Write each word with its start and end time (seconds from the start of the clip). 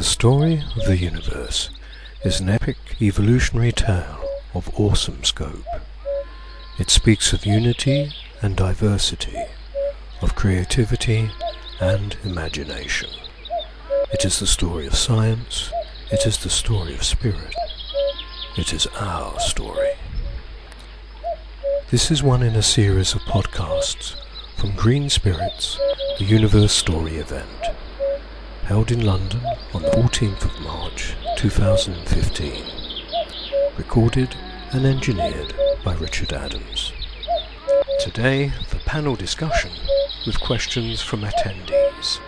The 0.00 0.06
story 0.06 0.64
of 0.76 0.86
the 0.86 0.96
universe 0.96 1.68
is 2.24 2.40
an 2.40 2.48
epic 2.48 2.78
evolutionary 3.02 3.70
tale 3.70 4.24
of 4.54 4.70
awesome 4.80 5.22
scope. 5.24 5.66
It 6.78 6.88
speaks 6.88 7.34
of 7.34 7.44
unity 7.44 8.14
and 8.40 8.56
diversity, 8.56 9.44
of 10.22 10.34
creativity 10.34 11.30
and 11.82 12.16
imagination. 12.24 13.10
It 14.10 14.24
is 14.24 14.40
the 14.40 14.46
story 14.46 14.86
of 14.86 14.94
science, 14.94 15.70
it 16.10 16.26
is 16.26 16.38
the 16.38 16.48
story 16.48 16.94
of 16.94 17.04
spirit, 17.04 17.54
it 18.56 18.72
is 18.72 18.86
our 18.98 19.38
story. 19.38 19.92
This 21.90 22.10
is 22.10 22.22
one 22.22 22.42
in 22.42 22.56
a 22.56 22.62
series 22.62 23.14
of 23.14 23.20
podcasts 23.24 24.14
from 24.56 24.74
Green 24.76 25.10
Spirits, 25.10 25.78
the 26.18 26.24
Universe 26.24 26.72
Story 26.72 27.16
event, 27.16 27.59
held 28.70 28.92
in 28.92 29.04
London 29.04 29.40
on 29.74 29.82
the 29.82 29.90
14th 29.90 30.44
of 30.44 30.60
March 30.60 31.16
2015. 31.36 32.64
Recorded 33.76 34.36
and 34.70 34.86
engineered 34.86 35.52
by 35.84 35.92
Richard 35.94 36.32
Adams. 36.32 36.92
Today, 37.98 38.52
the 38.70 38.78
panel 38.86 39.16
discussion 39.16 39.72
with 40.24 40.38
questions 40.38 41.02
from 41.02 41.22
attendees. 41.22 42.20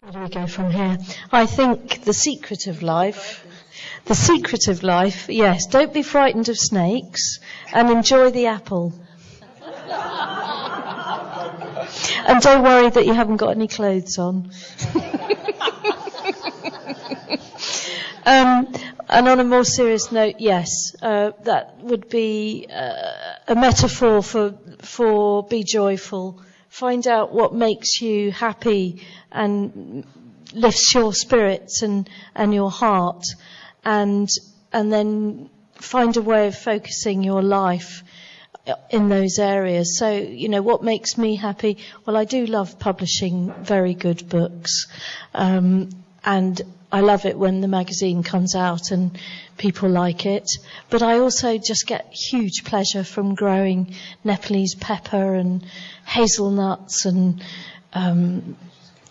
Where 0.00 0.10
do 0.10 0.18
we 0.18 0.28
go 0.28 0.48
from 0.48 0.72
here? 0.72 0.98
I 1.30 1.46
think 1.46 2.02
the 2.02 2.14
secret 2.14 2.66
of 2.66 2.82
life, 2.82 3.46
the 4.06 4.16
secret 4.16 4.66
of 4.66 4.82
life, 4.82 5.28
yes, 5.28 5.66
don't 5.66 5.94
be 5.94 6.02
frightened 6.02 6.48
of 6.48 6.58
snakes 6.58 7.38
and 7.72 7.90
enjoy 7.90 8.32
the 8.32 8.46
apple. 8.46 8.92
And 12.26 12.40
don't 12.40 12.62
worry 12.62 12.90
that 12.90 13.06
you 13.06 13.14
haven't 13.14 13.36
got 13.36 13.50
any 13.50 13.68
clothes 13.68 14.18
on. 14.18 14.50
um, 18.24 18.72
and 19.08 19.28
on 19.28 19.40
a 19.40 19.44
more 19.44 19.64
serious 19.64 20.10
note, 20.10 20.36
yes, 20.38 20.94
uh, 21.02 21.32
that 21.42 21.78
would 21.80 22.08
be 22.08 22.66
uh, 22.70 23.34
a 23.48 23.54
metaphor 23.54 24.22
for 24.22 24.54
for 24.80 25.46
be 25.46 25.62
joyful. 25.64 26.40
Find 26.68 27.06
out 27.06 27.32
what 27.32 27.54
makes 27.54 28.00
you 28.00 28.32
happy 28.32 29.06
and 29.30 30.06
lifts 30.52 30.94
your 30.94 31.12
spirits 31.12 31.82
and 31.82 32.08
and 32.34 32.54
your 32.54 32.70
heart, 32.70 33.24
and 33.84 34.28
and 34.72 34.92
then 34.92 35.50
find 35.74 36.16
a 36.16 36.22
way 36.22 36.46
of 36.46 36.56
focusing 36.56 37.22
your 37.22 37.42
life 37.42 38.03
in 38.90 39.08
those 39.08 39.38
areas. 39.38 39.98
So, 39.98 40.10
you 40.10 40.48
know, 40.48 40.62
what 40.62 40.82
makes 40.82 41.18
me 41.18 41.36
happy? 41.36 41.78
Well, 42.06 42.16
I 42.16 42.24
do 42.24 42.46
love 42.46 42.78
publishing 42.78 43.52
very 43.62 43.94
good 43.94 44.28
books. 44.28 44.86
Um, 45.34 45.90
and 46.24 46.60
I 46.90 47.00
love 47.00 47.26
it 47.26 47.36
when 47.36 47.60
the 47.60 47.68
magazine 47.68 48.22
comes 48.22 48.54
out 48.54 48.90
and 48.90 49.18
people 49.58 49.88
like 49.88 50.26
it. 50.26 50.48
But 50.90 51.02
I 51.02 51.18
also 51.18 51.58
just 51.58 51.86
get 51.86 52.12
huge 52.12 52.64
pleasure 52.64 53.04
from 53.04 53.34
growing 53.34 53.94
Nepalese 54.22 54.74
pepper 54.74 55.34
and 55.34 55.64
hazelnuts 56.06 57.04
and 57.04 57.44
um, 57.92 58.56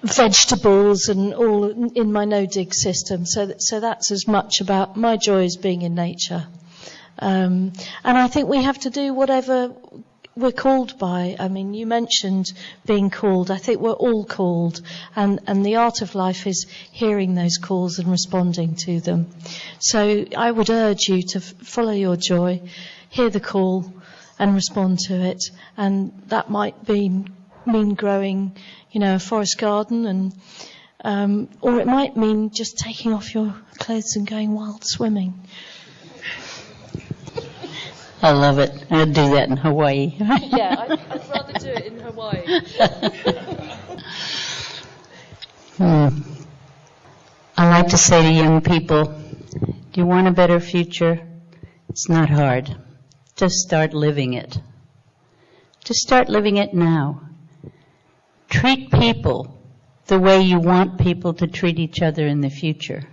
vegetables 0.02 1.10
and 1.10 1.34
all 1.34 1.92
in 1.92 2.12
my 2.12 2.26
no 2.26 2.46
dig 2.46 2.74
system. 2.74 3.26
So, 3.26 3.54
so 3.60 3.80
that's 3.80 4.12
as 4.12 4.28
much 4.28 4.62
about 4.62 4.98
my 4.98 5.18
joy 5.18 5.46
as 5.46 5.58
being 5.58 5.84
in 5.84 5.94
nature. 5.94 6.48
Um, 7.20 7.74
and 8.04 8.18
I 8.18 8.28
think 8.28 8.50
we 8.50 8.64
have 8.64 8.80
to 8.80 8.90
do 8.90 9.14
whatever 9.14 9.74
we're 10.36 10.52
called 10.52 10.98
by. 10.98 11.36
I 11.40 11.48
mean, 11.48 11.74
you 11.74 11.86
mentioned 11.86 12.52
being 12.86 13.10
called. 13.10 13.52
I 13.52 13.58
think 13.58 13.80
we're 13.80 13.92
all 13.92 14.26
called, 14.26 14.82
and 15.16 15.40
and 15.48 15.66
the 15.66 15.76
art 15.76 16.02
of 16.02 16.16
life 16.16 16.48
is 16.48 16.66
hearing 16.92 17.36
those 17.36 17.58
calls 17.58 18.00
and 18.00 18.10
responding 18.10 18.76
to 18.78 19.00
them. 19.00 19.28
So 19.80 20.26
I 20.36 20.50
would 20.50 20.70
urge 20.70 21.08
you 21.08 21.22
to 21.30 21.38
f- 21.38 21.54
follow 21.62 21.92
your 21.92 22.16
joy, 22.16 22.62
hear 23.10 23.30
the 23.30 23.40
call, 23.40 23.94
and 24.40 24.56
respond 24.56 25.00
to 25.08 25.14
it. 25.14 25.44
And 25.78 26.12
that 26.28 26.50
might 26.50 26.86
be 26.86 27.26
mean 27.66 27.94
growing, 27.94 28.58
you 28.92 29.00
know, 29.00 29.16
a 29.16 29.20
forest 29.20 29.58
garden 29.58 30.06
and. 30.06 30.34
Um, 31.06 31.50
or 31.60 31.82
it 31.82 31.86
might 31.86 32.16
mean 32.16 32.52
just 32.52 32.78
taking 32.78 33.12
off 33.12 33.36
your 33.36 33.54
clothes 33.78 34.16
and 34.16 34.26
going 34.26 34.54
wild 34.54 34.86
swimming. 34.86 35.34
I 38.24 38.32
love 38.32 38.58
it. 38.58 38.72
I'd 38.90 39.14
do 39.14 39.32
that 39.32 39.50
in 39.50 39.58
Hawaii. 39.58 40.14
yeah, 40.18 40.78
I'd, 40.80 40.92
I'd, 40.92 41.30
rather 41.30 41.60
do 41.60 41.68
it 41.68 41.86
in 41.88 42.00
Hawaii. 42.00 42.62
hmm. 45.78 46.08
I 47.58 47.70
like 47.70 47.90
to 47.90 47.98
say 47.98 48.22
to 48.22 48.32
young 48.32 48.62
people, 48.62 49.04
do 49.04 50.00
you 50.00 50.06
want 50.06 50.30
a 50.30 50.32
better 50.32 50.62
future? 50.62 51.20
It's 51.90 52.08
not 52.08 52.30
hard. 52.30 52.74
Just 53.36 53.56
start 53.56 53.94
living 53.94 54.36
it. 54.36 54.58
Just 55.84 56.00
start 56.00 56.30
living 56.30 56.56
it 56.56 56.74
now. 56.74 57.28
Treat 58.50 58.90
people 58.90 59.62
the 60.06 60.18
way 60.18 60.40
you 60.40 60.62
want 60.62 60.98
people 60.98 61.34
to 61.34 61.48
treat 61.48 61.78
each 61.78 62.02
other 62.02 62.26
in 62.26 62.40
the 62.40 62.50
future. 62.50 63.04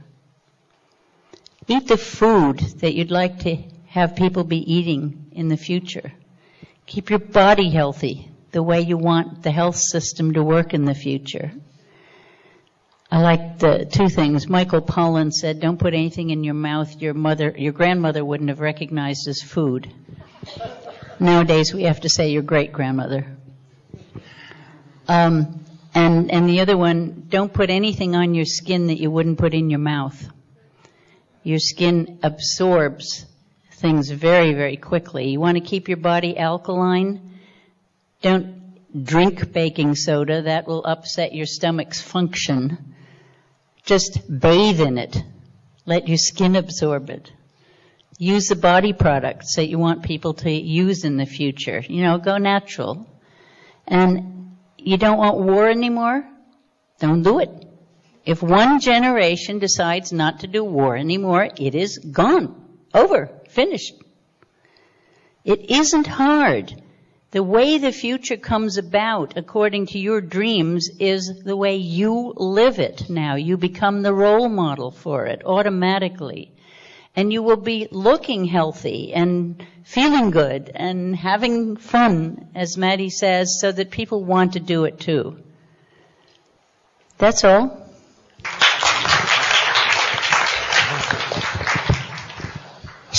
Eat 1.66 1.88
the 1.88 1.96
food 1.96 2.60
that 2.78 2.94
you'd 2.94 3.10
like 3.10 3.40
to 3.40 3.56
have 3.90 4.14
people 4.14 4.44
be 4.44 4.72
eating 4.72 5.32
in 5.32 5.48
the 5.48 5.56
future. 5.56 6.12
Keep 6.86 7.10
your 7.10 7.18
body 7.18 7.70
healthy 7.70 8.30
the 8.52 8.62
way 8.62 8.80
you 8.80 8.96
want 8.96 9.42
the 9.42 9.50
health 9.50 9.74
system 9.74 10.32
to 10.32 10.44
work 10.44 10.74
in 10.74 10.84
the 10.84 10.94
future. 10.94 11.50
I 13.10 13.20
like 13.20 13.58
the 13.58 13.88
two 13.92 14.08
things. 14.08 14.48
Michael 14.48 14.80
Pollan 14.80 15.32
said, 15.32 15.58
don't 15.58 15.76
put 15.76 15.92
anything 15.92 16.30
in 16.30 16.44
your 16.44 16.54
mouth 16.54 17.02
your 17.02 17.14
mother, 17.14 17.52
your 17.58 17.72
grandmother 17.72 18.24
wouldn't 18.24 18.48
have 18.48 18.60
recognized 18.60 19.26
as 19.26 19.40
food. 19.42 19.92
Nowadays 21.18 21.74
we 21.74 21.82
have 21.82 22.00
to 22.02 22.08
say 22.08 22.30
your 22.30 22.42
great 22.42 22.72
grandmother. 22.72 23.26
Um, 25.08 25.64
and, 25.96 26.30
and 26.30 26.48
the 26.48 26.60
other 26.60 26.76
one, 26.76 27.26
don't 27.28 27.52
put 27.52 27.70
anything 27.70 28.14
on 28.14 28.36
your 28.36 28.44
skin 28.44 28.86
that 28.86 29.00
you 29.00 29.10
wouldn't 29.10 29.38
put 29.38 29.52
in 29.52 29.68
your 29.68 29.80
mouth. 29.80 30.28
Your 31.42 31.58
skin 31.58 32.20
absorbs 32.22 33.26
things 33.80 34.10
very, 34.10 34.52
very 34.54 34.76
quickly. 34.76 35.30
You 35.30 35.40
want 35.40 35.56
to 35.56 35.64
keep 35.64 35.88
your 35.88 35.96
body 35.96 36.36
alkaline? 36.36 37.38
Don't 38.22 39.04
drink 39.04 39.52
baking 39.52 39.94
soda. 39.94 40.42
That 40.42 40.66
will 40.66 40.84
upset 40.84 41.34
your 41.34 41.46
stomach's 41.46 42.00
function. 42.00 42.94
Just 43.84 44.20
bathe 44.28 44.80
in 44.80 44.98
it. 44.98 45.22
Let 45.86 46.08
your 46.08 46.18
skin 46.18 46.56
absorb 46.56 47.10
it. 47.10 47.32
Use 48.18 48.48
the 48.48 48.56
body 48.56 48.92
products 48.92 49.56
that 49.56 49.68
you 49.68 49.78
want 49.78 50.02
people 50.02 50.34
to 50.34 50.50
use 50.50 51.04
in 51.04 51.16
the 51.16 51.24
future. 51.24 51.82
You 51.88 52.02
know, 52.02 52.18
go 52.18 52.36
natural. 52.36 53.06
And 53.86 54.56
you 54.76 54.98
don't 54.98 55.18
want 55.18 55.38
war 55.38 55.68
anymore? 55.68 56.28
Don't 56.98 57.22
do 57.22 57.38
it. 57.38 57.50
If 58.26 58.42
one 58.42 58.80
generation 58.80 59.58
decides 59.58 60.12
not 60.12 60.40
to 60.40 60.46
do 60.46 60.62
war 60.62 60.96
anymore, 60.96 61.48
it 61.56 61.74
is 61.74 61.98
gone. 61.98 62.69
Over. 62.94 63.30
Finished. 63.48 63.94
It 65.44 65.70
isn't 65.70 66.06
hard. 66.06 66.82
The 67.32 67.42
way 67.42 67.78
the 67.78 67.92
future 67.92 68.36
comes 68.36 68.76
about 68.76 69.36
according 69.36 69.86
to 69.86 69.98
your 69.98 70.20
dreams 70.20 70.90
is 70.98 71.32
the 71.44 71.56
way 71.56 71.76
you 71.76 72.34
live 72.36 72.80
it 72.80 73.08
now. 73.08 73.36
You 73.36 73.56
become 73.56 74.02
the 74.02 74.12
role 74.12 74.48
model 74.48 74.90
for 74.90 75.26
it 75.26 75.42
automatically. 75.44 76.50
And 77.14 77.32
you 77.32 77.42
will 77.42 77.56
be 77.56 77.88
looking 77.90 78.44
healthy 78.44 79.12
and 79.12 79.64
feeling 79.84 80.30
good 80.30 80.70
and 80.74 81.14
having 81.14 81.76
fun, 81.76 82.48
as 82.54 82.76
Maddie 82.76 83.10
says, 83.10 83.60
so 83.60 83.70
that 83.70 83.90
people 83.90 84.24
want 84.24 84.54
to 84.54 84.60
do 84.60 84.84
it 84.84 84.98
too. 84.98 85.38
That's 87.18 87.44
all. 87.44 87.89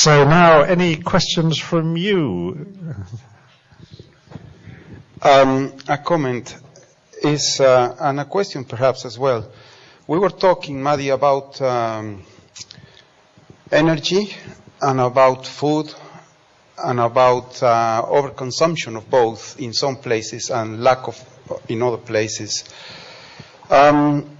Now, 0.09 0.61
any 0.61 0.95
questions 0.95 1.59
from 1.59 1.95
you? 1.95 2.65
Um, 5.21 5.73
a 5.87 5.99
comment 5.99 6.57
is, 7.21 7.59
uh, 7.59 7.95
and 7.99 8.19
a 8.19 8.25
question 8.25 8.65
perhaps 8.65 9.05
as 9.05 9.19
well. 9.19 9.51
We 10.07 10.17
were 10.17 10.31
talking, 10.31 10.81
Maddie, 10.81 11.09
about 11.09 11.61
um, 11.61 12.23
energy 13.71 14.33
and 14.81 14.99
about 14.99 15.45
food 15.45 15.93
and 16.83 16.99
about 16.99 17.61
uh, 17.61 18.03
overconsumption 18.07 18.97
of 18.97 19.07
both 19.11 19.59
in 19.59 19.73
some 19.73 19.97
places 19.97 20.49
and 20.49 20.83
lack 20.83 21.07
of 21.07 21.23
in 21.67 21.83
other 21.83 21.97
places. 21.97 22.63
Um, 23.69 24.37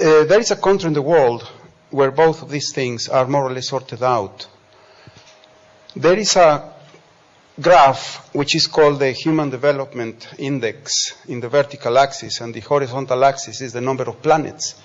uh, 0.00 0.24
there 0.24 0.40
is 0.40 0.50
a 0.50 0.56
country 0.56 0.88
in 0.88 0.94
the 0.94 1.02
world 1.02 1.46
where 1.90 2.10
both 2.10 2.42
of 2.42 2.50
these 2.50 2.72
things 2.72 3.08
are 3.08 3.26
more 3.26 3.44
or 3.44 3.52
less 3.52 3.68
sorted 3.68 4.02
out. 4.02 4.46
There 5.96 6.18
is 6.18 6.36
a 6.36 6.72
graph, 7.60 8.28
which 8.34 8.54
is 8.54 8.66
called 8.66 9.00
the 9.00 9.10
Human 9.12 9.50
Development 9.50 10.28
Index 10.38 11.14
in 11.26 11.40
the 11.40 11.48
vertical 11.48 11.98
axis, 11.98 12.40
and 12.40 12.54
the 12.54 12.60
horizontal 12.60 13.24
axis 13.24 13.60
is 13.60 13.72
the 13.72 13.80
number 13.80 14.04
of 14.04 14.22
planets 14.22 14.80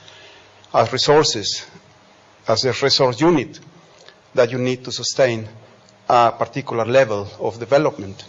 as 0.74 0.92
resources, 0.92 1.66
as 2.48 2.66
a 2.66 2.74
resource 2.74 3.22
unit 3.22 3.60
that 4.34 4.52
you 4.52 4.58
need 4.58 4.84
to 4.84 4.92
sustain 4.92 5.48
a 6.10 6.32
particular 6.32 6.86
level 6.86 7.28
of 7.40 7.60
development. 7.60 8.26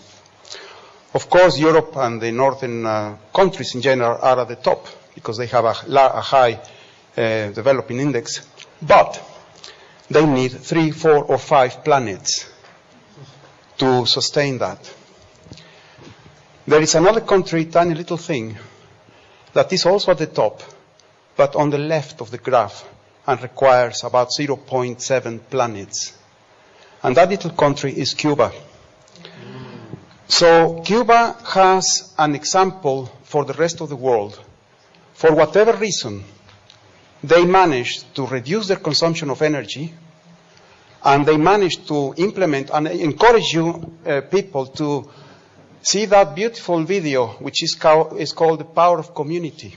Of 1.14 1.30
course, 1.30 1.58
Europe 1.58 1.96
and 1.96 2.20
the 2.20 2.32
northern 2.32 2.84
uh, 2.84 3.16
countries 3.32 3.74
in 3.74 3.82
general 3.82 4.18
are 4.20 4.40
at 4.40 4.48
the 4.48 4.56
top 4.56 4.86
because 5.14 5.38
they 5.38 5.46
have 5.46 5.64
a, 5.64 5.74
a 5.88 6.20
high 6.20 6.60
uh, 7.16 7.50
developing 7.50 8.00
index, 8.00 8.40
but 8.82 9.22
they 10.10 10.26
need 10.26 10.52
three, 10.52 10.90
four, 10.90 11.24
or 11.24 11.38
five 11.38 11.84
planets 11.84 12.50
to 13.78 14.06
sustain 14.06 14.58
that. 14.58 14.78
There 16.66 16.80
is 16.80 16.94
another 16.94 17.20
country, 17.20 17.66
tiny 17.66 17.94
little 17.94 18.16
thing, 18.16 18.56
that 19.52 19.72
is 19.72 19.86
also 19.86 20.12
at 20.12 20.18
the 20.18 20.26
top, 20.26 20.62
but 21.36 21.56
on 21.56 21.70
the 21.70 21.78
left 21.78 22.20
of 22.20 22.30
the 22.30 22.38
graph, 22.38 22.84
and 23.26 23.42
requires 23.42 24.04
about 24.04 24.28
0.7 24.38 25.40
planets. 25.50 26.16
And 27.02 27.16
that 27.16 27.28
little 27.28 27.50
country 27.50 27.92
is 27.92 28.14
Cuba. 28.14 28.52
So 30.28 30.82
Cuba 30.84 31.36
has 31.44 32.14
an 32.18 32.34
example 32.34 33.10
for 33.24 33.44
the 33.44 33.52
rest 33.54 33.80
of 33.80 33.88
the 33.88 33.96
world. 33.96 34.40
For 35.12 35.34
whatever 35.34 35.74
reason, 35.74 36.24
they 37.26 37.44
managed 37.46 38.14
to 38.14 38.26
reduce 38.26 38.68
their 38.68 38.76
consumption 38.76 39.30
of 39.30 39.40
energy 39.40 39.94
and 41.02 41.24
they 41.24 41.38
managed 41.38 41.88
to 41.88 42.14
implement 42.18 42.70
and 42.70 42.86
encourage 42.88 43.52
you 43.52 43.96
uh, 44.06 44.20
people 44.22 44.66
to 44.66 45.08
see 45.80 46.04
that 46.04 46.34
beautiful 46.34 46.82
video 46.84 47.28
which 47.40 47.62
is, 47.62 47.74
co- 47.74 48.14
is 48.16 48.32
called 48.32 48.60
the 48.60 48.64
power 48.64 48.98
of 48.98 49.14
community. 49.14 49.74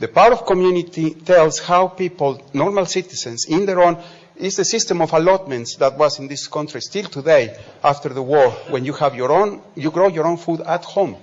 The 0.00 0.08
power 0.08 0.32
of 0.32 0.44
community 0.44 1.14
tells 1.14 1.60
how 1.60 1.88
people 1.88 2.42
normal 2.52 2.86
citizens 2.86 3.46
in 3.48 3.66
their 3.66 3.80
own 3.80 4.02
is 4.34 4.56
the 4.56 4.64
system 4.64 5.02
of 5.02 5.12
allotments 5.12 5.76
that 5.76 5.96
was 5.96 6.18
in 6.18 6.26
this 6.26 6.48
country 6.48 6.80
still 6.80 7.04
today 7.04 7.56
after 7.84 8.08
the 8.08 8.22
war 8.22 8.50
when 8.70 8.84
you 8.84 8.94
have 8.94 9.14
your 9.14 9.30
own 9.30 9.62
you 9.76 9.90
grow 9.90 10.08
your 10.08 10.26
own 10.26 10.38
food 10.38 10.62
at 10.62 10.82
home 10.84 11.16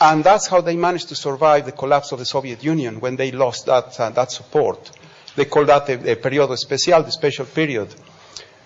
and 0.00 0.24
that's 0.24 0.46
how 0.46 0.60
they 0.60 0.76
managed 0.76 1.08
to 1.10 1.14
survive 1.14 1.66
the 1.66 1.72
collapse 1.72 2.12
of 2.12 2.18
the 2.18 2.24
Soviet 2.24 2.64
Union 2.64 3.00
when 3.00 3.16
they 3.16 3.30
lost 3.32 3.66
that, 3.66 3.98
uh, 4.00 4.10
that 4.10 4.32
support. 4.32 4.90
They 5.36 5.44
call 5.44 5.66
that 5.66 5.88
a, 5.88 6.12
a 6.12 6.16
periodo 6.16 6.54
especial, 6.54 7.02
the 7.02 7.12
special 7.12 7.44
period. 7.44 7.94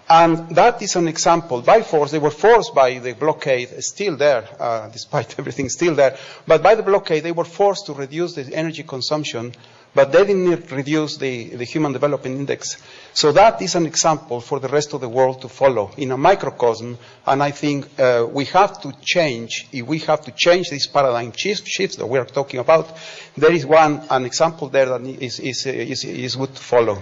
And 0.08 0.50
that 0.50 0.82
is 0.82 0.96
an 0.96 1.08
example. 1.08 1.62
By 1.62 1.82
force, 1.82 2.10
they 2.10 2.18
were 2.18 2.30
forced 2.30 2.74
by 2.74 2.98
the 2.98 3.14
blockade, 3.14 3.70
still 3.82 4.16
there, 4.16 4.46
uh, 4.60 4.88
despite 4.88 5.36
everything 5.38 5.68
still 5.68 5.94
there. 5.94 6.16
But 6.46 6.62
by 6.62 6.74
the 6.74 6.82
blockade, 6.82 7.22
they 7.24 7.32
were 7.32 7.44
forced 7.44 7.86
to 7.86 7.94
reduce 7.94 8.34
the 8.34 8.54
energy 8.54 8.82
consumption, 8.82 9.54
but 9.94 10.10
they 10.10 10.24
didn't 10.24 10.70
reduce 10.70 11.16
the, 11.16 11.50
the 11.50 11.64
human 11.64 11.92
development 11.92 12.36
index. 12.36 12.82
So 13.12 13.32
that 13.32 13.62
is 13.62 13.76
an 13.76 13.86
example 13.86 14.40
for 14.40 14.58
the 14.58 14.68
rest 14.68 14.92
of 14.92 15.00
the 15.00 15.08
world 15.08 15.42
to 15.42 15.48
follow 15.48 15.92
in 15.96 16.10
a 16.10 16.16
microcosm. 16.16 16.98
And 17.26 17.42
I 17.42 17.52
think 17.52 17.98
uh, 17.98 18.26
we 18.28 18.46
have 18.46 18.80
to 18.82 18.92
change, 19.02 19.68
if 19.72 19.86
we 19.86 20.00
have 20.00 20.22
to 20.22 20.32
change 20.32 20.70
this 20.70 20.86
paradigm 20.86 21.32
shift, 21.32 21.66
shifts 21.66 21.96
that 21.96 22.06
we 22.06 22.18
are 22.18 22.24
talking 22.24 22.60
about, 22.60 22.96
there 23.36 23.52
is 23.52 23.64
one, 23.64 24.02
an 24.10 24.24
example 24.24 24.68
there 24.68 24.86
that 24.86 25.02
is, 25.02 25.38
is, 25.38 25.66
is, 25.66 26.04
is 26.04 26.36
good 26.36 26.54
to 26.54 26.60
follow. 26.60 26.98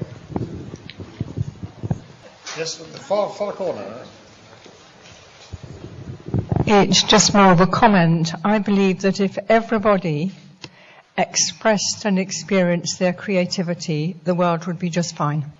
Yes, 2.59 2.77
the 2.77 2.99
far, 2.99 3.31
far 3.31 3.53
corner. 3.53 4.05
It's 6.67 7.03
just 7.03 7.35
more 7.35 7.50
of 7.50 7.61
a 7.61 7.67
comment. 7.67 8.33
I 8.44 8.59
believe 8.59 9.00
that 9.00 9.21
if 9.21 9.39
everybody 9.49 10.33
expressed 11.17 12.05
and 12.05 12.19
experienced 12.19 12.99
their 12.99 13.12
creativity, 13.12 14.17
the 14.25 14.35
world 14.35 14.67
would 14.67 14.79
be 14.79 14.91
just 14.91 15.17
fine. 15.17 15.53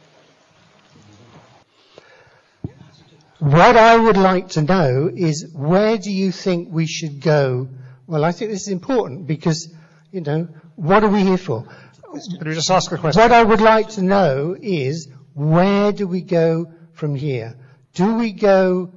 What 3.39 3.77
I 3.77 3.97
would 3.97 4.17
like 4.17 4.51
to 4.51 4.63
know 4.63 5.11
is 5.13 5.51
where 5.53 5.99
do 5.99 6.13
you 6.13 6.31
think 6.31 6.69
we 6.71 6.87
should 6.87 7.21
go? 7.21 7.69
Well, 8.07 8.25
I 8.25 8.31
think 8.31 8.53
this 8.53 8.63
is 8.63 8.69
important 8.69 9.27
because, 9.27 9.73
you 10.13 10.21
know, 10.21 10.49
what 10.77 11.03
are 11.03 11.09
we 11.09 11.23
here 11.23 11.39
for? 11.39 11.67
Can 12.03 12.49
we 12.49 12.55
just 12.55 12.71
ask 12.71 12.93
a 12.93 12.99
question? 12.99 13.21
What 13.21 13.33
I 13.33 13.43
would 13.43 13.61
like 13.61 13.89
to 13.91 14.03
know 14.03 14.57
is 14.61 15.09
where 15.35 15.93
do 15.93 16.07
we 16.07 16.21
go 16.21 16.73
from 16.93 17.15
here? 17.15 17.57
Do 17.95 18.15
we 18.15 18.33
go 18.33 18.93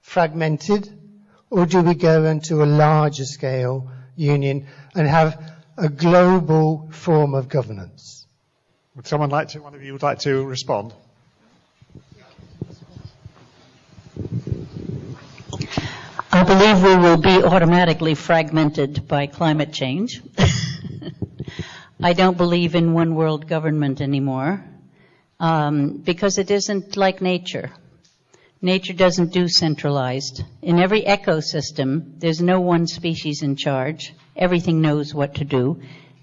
fragmented 0.00 0.88
or 1.50 1.66
do 1.66 1.82
we 1.82 1.94
go 1.94 2.24
into 2.24 2.62
a 2.62 2.66
larger 2.66 3.24
scale 3.24 3.90
union 4.16 4.66
and 4.94 5.06
have 5.06 5.59
a 5.80 5.88
global 5.88 6.90
form 6.92 7.34
of 7.34 7.48
governance? 7.48 8.26
Would 8.94 9.06
someone 9.06 9.30
like 9.30 9.48
to, 9.48 9.60
one 9.60 9.74
of 9.74 9.82
you 9.82 9.94
would 9.94 10.02
like 10.02 10.18
to 10.20 10.44
respond? 10.44 10.92
I 16.32 16.44
believe 16.44 16.82
we 16.82 16.96
will 16.96 17.16
be 17.16 17.42
automatically 17.42 18.14
fragmented 18.14 19.08
by 19.08 19.26
climate 19.26 19.72
change. 19.72 20.20
I 22.02 22.12
don't 22.12 22.36
believe 22.36 22.74
in 22.74 22.92
one 22.92 23.14
world 23.14 23.48
government 23.48 24.00
anymore 24.02 24.62
um, 25.40 25.96
because 25.96 26.36
it 26.36 26.50
isn't 26.50 26.96
like 26.96 27.22
nature. 27.22 27.70
Nature 28.62 28.92
doesn't 28.92 29.32
do 29.32 29.48
centralized. 29.48 30.44
In 30.60 30.78
every 30.78 31.02
ecosystem, 31.02 32.20
there's 32.20 32.42
no 32.42 32.60
one 32.60 32.86
species 32.86 33.42
in 33.42 33.56
charge. 33.56 34.12
Everything 34.36 34.82
knows 34.82 35.14
what 35.14 35.36
to 35.36 35.44
do. 35.44 35.80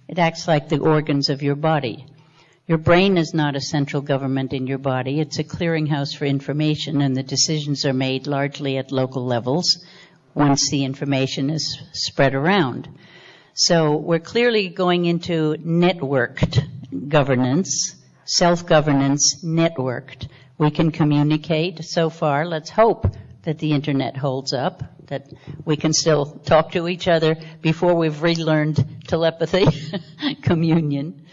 It 0.07 0.19
acts 0.19 0.48
like 0.48 0.69
the 0.69 0.78
organs 0.78 1.30
of 1.30 1.42
your 1.42 1.56
body. 1.56 2.06
Your 2.68 2.78
brain 2.78 3.18
is 3.18 3.34
not 3.34 3.56
a 3.56 3.62
central 3.62 4.04
government 4.04 4.54
in 4.54 4.68
your 4.68 4.78
body. 4.78 5.19
It's 5.19 5.39
a 5.39 5.44
clearinghouse 5.44 6.16
for 6.16 6.25
information 6.25 7.01
and 7.01 7.18
the 7.18 7.24
decisions 7.24 7.86
are 7.86 7.94
made 7.94 8.28
largely 8.28 8.78
at 8.78 8.92
local 8.92 9.25
levels 9.25 9.83
once 10.36 10.69
the 10.69 10.83
information 10.86 11.50
is 11.50 11.81
spread 11.94 12.36
around. 12.36 12.88
So 13.56 13.98
we're 13.98 14.19
clearly 14.19 14.69
going 14.69 15.06
into 15.06 15.56
networked 15.56 16.62
governance, 17.10 17.95
self-governance, 18.25 19.44
networked. 19.44 20.28
We 20.57 20.71
can 20.71 20.92
communicate 20.92 21.86
so 21.86 22.09
far. 22.09 22.45
Let's 22.45 22.69
hope 22.69 23.07
that 23.44 23.59
the 23.59 23.73
internet 23.73 24.18
holds 24.18 24.54
up, 24.54 24.83
that 25.07 25.31
we 25.64 25.78
can 25.78 25.94
still 25.94 26.26
talk 26.26 26.71
to 26.71 26.87
each 26.87 27.07
other 27.07 27.37
before 27.61 27.94
we've 27.94 28.21
relearned 28.21 29.04
telepathy, 29.07 29.68
communion. 30.42 31.26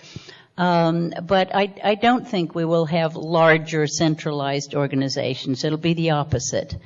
Um, 0.56 1.12
but 1.22 1.54
I, 1.54 1.74
I, 1.82 1.94
don't 1.96 2.28
think 2.28 2.54
we 2.54 2.64
will 2.64 2.86
have 2.86 3.16
larger 3.16 3.88
centralized 3.88 4.76
organizations. 4.76 5.64
It'll 5.64 5.78
be 5.78 5.94
the 5.94 6.10
opposite. 6.10 6.76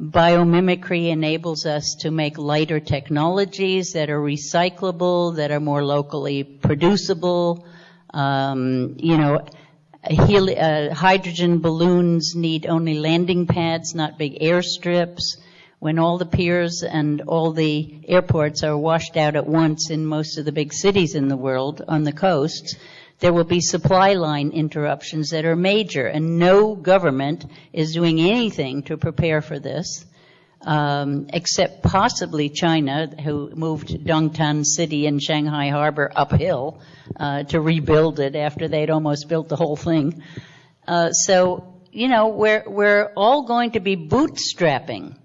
Biomimicry 0.00 1.10
enables 1.10 1.66
us 1.66 1.96
to 2.00 2.10
make 2.10 2.38
lighter 2.38 2.80
technologies 2.80 3.92
that 3.92 4.08
are 4.08 4.18
recyclable, 4.18 5.36
that 5.36 5.50
are 5.50 5.60
more 5.60 5.84
locally 5.84 6.44
producible. 6.44 7.66
Um, 8.14 8.96
you 8.98 9.18
know, 9.18 9.44
Uh, 10.02 10.94
hydrogen 10.94 11.58
balloons 11.58 12.34
need 12.34 12.66
only 12.66 12.98
landing 12.98 13.46
pads, 13.46 13.94
not 13.94 14.16
big 14.16 14.40
airstrips. 14.40 15.36
When 15.78 15.98
all 15.98 16.16
the 16.16 16.24
piers 16.26 16.82
and 16.82 17.20
all 17.22 17.52
the 17.52 18.00
airports 18.08 18.62
are 18.62 18.78
washed 18.78 19.18
out 19.18 19.36
at 19.36 19.46
once 19.46 19.90
in 19.90 20.06
most 20.06 20.38
of 20.38 20.46
the 20.46 20.52
big 20.52 20.72
cities 20.72 21.14
in 21.14 21.28
the 21.28 21.36
world 21.36 21.82
on 21.86 22.04
the 22.04 22.12
coasts, 22.12 22.76
there 23.18 23.32
will 23.34 23.44
be 23.44 23.60
supply 23.60 24.14
line 24.14 24.52
interruptions 24.52 25.30
that 25.30 25.44
are 25.44 25.56
major, 25.56 26.06
and 26.06 26.38
no 26.38 26.74
government 26.74 27.44
is 27.74 27.92
doing 27.92 28.20
anything 28.20 28.82
to 28.84 28.96
prepare 28.96 29.42
for 29.42 29.58
this, 29.58 30.06
except 30.66 31.82
possibly 31.82 32.48
China, 32.48 33.08
who 33.22 33.50
moved 33.54 33.88
Dongtan 34.04 34.64
City 34.64 35.06
and 35.06 35.22
Shanghai 35.22 35.70
Harbor 35.70 36.10
uphill 36.14 36.80
uh, 37.18 37.44
to 37.44 37.60
rebuild 37.60 38.20
it 38.20 38.36
after 38.36 38.68
they'd 38.68 38.90
almost 38.90 39.28
built 39.28 39.48
the 39.48 39.56
whole 39.56 39.76
thing. 39.76 40.22
Uh, 40.86 41.12
so, 41.12 41.80
you 41.92 42.08
know, 42.08 42.28
we're 42.28 42.64
we're 42.66 43.12
all 43.16 43.46
going 43.46 43.72
to 43.72 43.80
be 43.80 43.96
bootstrapping. 43.96 45.16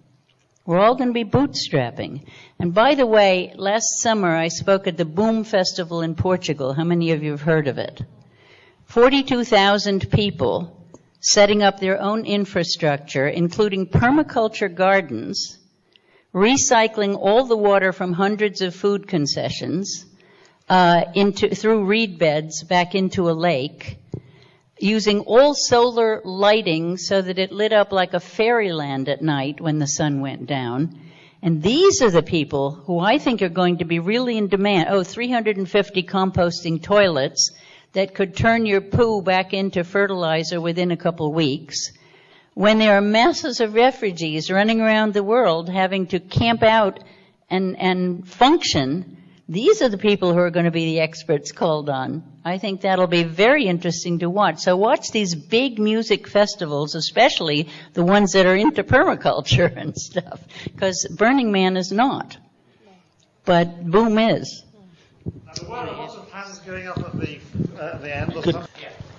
We're 0.66 0.80
all 0.80 0.96
going 0.96 1.14
to 1.14 1.14
be 1.14 1.30
bootstrapping. 1.30 2.26
And 2.58 2.74
by 2.74 2.96
the 2.96 3.06
way, 3.06 3.54
last 3.56 4.00
summer 4.00 4.36
I 4.36 4.48
spoke 4.48 4.88
at 4.88 4.98
the 4.98 5.06
Boom 5.06 5.44
Festival 5.44 6.02
in 6.02 6.16
Portugal. 6.16 6.74
How 6.74 6.84
many 6.84 7.12
of 7.12 7.22
you 7.22 7.32
have 7.32 7.42
heard 7.42 7.68
of 7.68 7.78
it? 7.78 8.02
42,000 8.86 10.10
people 10.10 10.75
setting 11.26 11.64
up 11.64 11.80
their 11.80 12.00
own 12.00 12.24
infrastructure, 12.24 13.28
including 13.28 13.88
permaculture 13.88 14.74
gardens, 14.74 15.58
recycling 16.34 17.18
all 17.18 17.46
the 17.46 17.58
water 17.58 17.92
from 17.92 18.14
hundreds 18.14 18.62
of 18.62 18.76
food 18.76 19.08
concessions 19.08 20.06
uh, 20.70 21.02
into, 21.16 21.50
through 21.56 21.86
reed 21.86 22.20
beds 22.20 22.64
back 22.64 22.94
into 22.94 23.28
a 23.28 23.34
lake, 23.34 23.98
using 24.80 25.22
all 25.22 25.56
solar 25.56 26.22
lighting 26.24 26.96
so 26.96 27.24
that 27.24 27.40
it 27.40 27.52
lit 27.52 27.74
up 27.74 27.92
like 27.92 28.14
a 28.14 28.20
fairyland 28.20 29.10
at 29.10 29.24
night 29.24 29.60
when 29.60 29.80
the 29.80 29.88
sun 29.88 30.22
went 30.22 30.46
down. 30.46 31.00
And 31.42 31.64
these 31.64 32.04
are 32.04 32.12
the 32.12 32.22
people 32.22 32.72
who 32.72 33.00
I 33.00 33.18
think 33.18 33.42
are 33.42 33.50
going 33.50 33.80
to 33.80 33.86
be 33.86 33.98
really 33.98 34.38
in 34.38 34.48
demand. 34.48 34.90
Oh, 34.92 35.04
350 35.04 36.04
composting 36.04 36.84
toilets 36.84 37.52
that 37.96 38.14
could 38.14 38.36
turn 38.36 38.66
your 38.66 38.82
poo 38.82 39.22
back 39.22 39.54
into 39.54 39.84
fertilizer 39.84 40.60
within 40.60 40.92
a 40.92 40.98
couple 40.98 41.34
weeks. 41.34 41.92
When 42.54 42.78
there 42.78 42.98
are 42.98 43.02
masses 43.02 43.62
of 43.62 43.74
refugees 43.74 44.52
running 44.52 44.82
around 44.82 45.14
the 45.14 45.24
world 45.24 45.70
having 45.70 46.08
to 46.08 46.20
camp 46.20 46.62
out 46.62 47.00
and, 47.50 47.78
and 47.80 48.28
function, 48.28 49.18
these 49.48 49.82
are 49.82 49.90
the 49.90 49.98
people 49.98 50.34
who 50.34 50.40
are 50.40 50.52
going 50.52 50.66
to 50.66 50.72
be 50.72 50.86
the 50.86 51.00
experts 51.00 51.54
called 51.54 51.90
on. 51.90 52.24
I 52.44 52.58
think 52.58 52.82
that'll 52.82 53.08
be 53.08 53.24
very 53.24 53.66
interesting 53.66 54.20
to 54.20 54.30
watch. 54.30 54.60
So 54.60 54.76
watch 54.76 55.12
these 55.12 55.34
big 55.34 55.80
music 55.80 56.28
festivals, 56.28 56.96
especially 56.96 57.70
the 57.94 58.04
ones 58.04 58.34
that 58.34 58.46
are 58.46 58.56
into 58.56 58.84
permaculture 58.84 59.74
and 59.76 59.96
stuff, 59.96 60.42
because 60.66 61.08
Burning 61.18 61.52
Man 61.52 61.78
is 61.78 61.92
not. 61.92 62.38
But 63.46 63.86
Boom 63.86 64.18
is. 64.18 64.64
There 66.66 66.74
were 66.74 66.84
lots 66.84 66.98
of 66.98 67.14
hands 67.14 67.16
going 67.16 67.16
up 67.16 67.16
at 67.16 67.20
the, 67.20 67.40
uh, 67.80 67.98
the 68.00 68.16
end. 68.16 68.68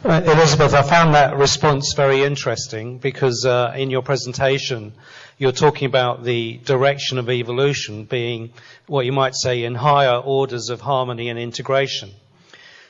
Uh, 0.04 0.32
Elizabeth, 0.32 0.74
I 0.74 0.82
found 0.82 1.14
that 1.14 1.36
response 1.36 1.94
very 1.94 2.22
interesting 2.22 2.98
because 2.98 3.44
uh, 3.44 3.72
in 3.76 3.90
your 3.90 4.02
presentation 4.02 4.92
you're 5.38 5.52
talking 5.52 5.86
about 5.86 6.24
the 6.24 6.58
direction 6.64 7.18
of 7.18 7.30
evolution 7.30 8.04
being 8.04 8.52
what 8.86 9.04
you 9.04 9.12
might 9.12 9.34
say 9.36 9.62
in 9.62 9.76
higher 9.76 10.16
orders 10.16 10.70
of 10.70 10.80
harmony 10.80 11.28
and 11.28 11.38
integration. 11.38 12.10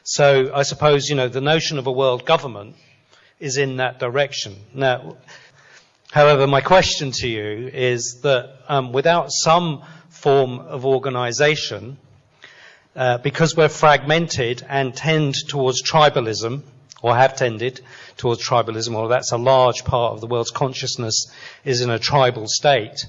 So 0.04 0.50
I 0.54 0.62
suppose, 0.62 1.08
you 1.08 1.16
know, 1.16 1.28
the 1.28 1.40
notion 1.42 1.78
of 1.78 1.86
a 1.86 1.92
world 1.92 2.24
government 2.24 2.76
is 3.38 3.58
in 3.58 3.76
that 3.76 3.98
direction. 3.98 4.56
Now, 4.72 5.18
however, 6.12 6.46
my 6.46 6.62
question 6.62 7.10
to 7.12 7.28
you 7.28 7.70
is 7.72 8.20
that 8.22 8.56
um, 8.68 8.92
without 8.92 9.26
some 9.30 9.82
form 10.08 10.60
of 10.60 10.86
organization, 10.86 11.98
uh, 12.96 13.18
because 13.18 13.54
we're 13.54 13.68
fragmented 13.68 14.64
and 14.68 14.94
tend 14.94 15.34
towards 15.48 15.82
tribalism, 15.82 16.62
or 17.02 17.14
have 17.14 17.36
tended 17.36 17.80
towards 18.16 18.42
tribalism, 18.42 18.96
or 18.96 19.08
that's 19.08 19.32
a 19.32 19.36
large 19.36 19.84
part 19.84 20.14
of 20.14 20.20
the 20.20 20.26
world's 20.26 20.50
consciousness 20.50 21.30
is 21.64 21.82
in 21.82 21.90
a 21.90 21.98
tribal 21.98 22.46
state. 22.48 23.04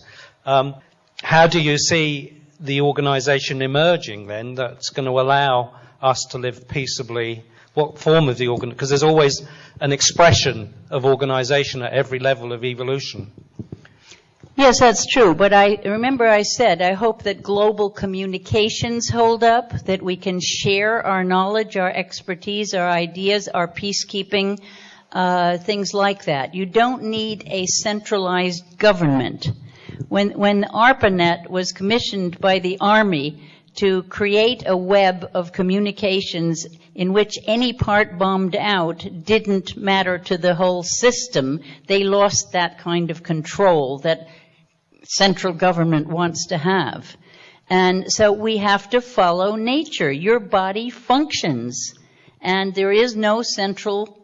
Um, 0.45 0.75
how 1.23 1.47
do 1.47 1.59
you 1.59 1.77
see 1.77 2.41
the 2.59 2.81
organization 2.81 3.61
emerging 3.61 4.27
then 4.27 4.55
that's 4.55 4.89
going 4.89 5.05
to 5.05 5.19
allow 5.19 5.79
us 6.01 6.25
to 6.31 6.37
live 6.37 6.67
peaceably? 6.67 7.43
What 7.73 7.97
form 7.97 8.27
of 8.27 8.37
the 8.37 8.49
organ? 8.49 8.69
Because 8.69 8.89
there's 8.89 9.03
always 9.03 9.41
an 9.79 9.93
expression 9.93 10.73
of 10.89 11.05
organization 11.05 11.81
at 11.81 11.93
every 11.93 12.19
level 12.19 12.51
of 12.51 12.65
evolution. 12.65 13.31
Yes, 14.57 14.79
that's 14.79 15.05
true. 15.05 15.35
But 15.35 15.53
I 15.53 15.77
remember 15.85 16.27
I 16.27 16.41
said 16.41 16.81
I 16.81 16.93
hope 16.93 17.21
that 17.23 17.43
global 17.43 17.91
communications 17.91 19.07
hold 19.07 19.43
up, 19.43 19.69
that 19.85 20.01
we 20.01 20.17
can 20.17 20.39
share 20.41 21.05
our 21.05 21.23
knowledge, 21.23 21.77
our 21.77 21.91
expertise, 21.91 22.73
our 22.73 22.89
ideas, 22.89 23.47
our 23.47 23.67
peacekeeping, 23.67 24.59
uh, 25.11 25.59
things 25.59 25.93
like 25.93 26.25
that. 26.25 26.55
You 26.55 26.65
don't 26.65 27.03
need 27.03 27.43
a 27.45 27.67
centralized 27.67 28.79
government. 28.79 29.47
When 30.09 30.31
when 30.31 30.63
ARPANET 30.63 31.51
was 31.51 31.71
commissioned 31.71 32.39
by 32.39 32.57
the 32.57 32.79
Army 32.81 33.39
to 33.75 34.01
create 34.03 34.63
a 34.65 34.75
web 34.75 35.29
of 35.35 35.51
communications 35.51 36.65
in 36.95 37.13
which 37.13 37.37
any 37.45 37.73
part 37.73 38.17
bombed 38.17 38.55
out 38.55 39.05
didn't 39.23 39.77
matter 39.77 40.17
to 40.17 40.35
the 40.35 40.55
whole 40.55 40.81
system, 40.81 41.59
they 41.85 42.03
lost 42.03 42.53
that 42.53 42.79
kind 42.79 43.11
of 43.11 43.21
control 43.21 43.99
that 43.99 44.27
central 45.07 45.53
government 45.53 46.07
wants 46.07 46.47
to 46.47 46.57
have. 46.57 47.15
And 47.69 48.11
so 48.11 48.31
we 48.31 48.57
have 48.57 48.89
to 48.91 49.01
follow 49.01 49.55
nature. 49.55 50.11
Your 50.11 50.39
body 50.39 50.89
functions. 50.89 51.93
And 52.41 52.73
there 52.73 52.91
is 52.91 53.15
no 53.15 53.41
central 53.41 54.17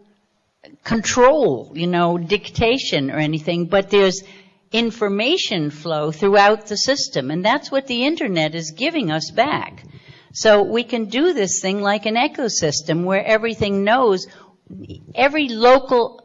control, 0.84 1.72
you 1.76 1.88
know, 1.88 2.18
dictation 2.18 3.12
or 3.12 3.18
anything, 3.18 3.66
but 3.66 3.90
there's 3.90 4.24
information 4.72 5.70
flow 5.70 6.12
throughout 6.12 6.68
the 6.68 6.78
system. 6.78 7.32
And 7.32 7.44
that's 7.44 7.72
what 7.72 7.88
the 7.88 8.06
internet 8.06 8.56
is 8.56 8.72
giving 8.72 9.12
us 9.12 9.30
back. 9.32 9.84
So 10.34 10.64
we 10.64 10.84
can 10.84 11.06
do 11.06 11.34
this 11.34 11.60
thing 11.62 11.82
like 11.82 12.06
an 12.06 12.16
ecosystem 12.16 13.04
where 13.04 13.24
everything 13.24 13.84
knows, 13.84 14.26
every 15.14 15.50
local 15.50 16.23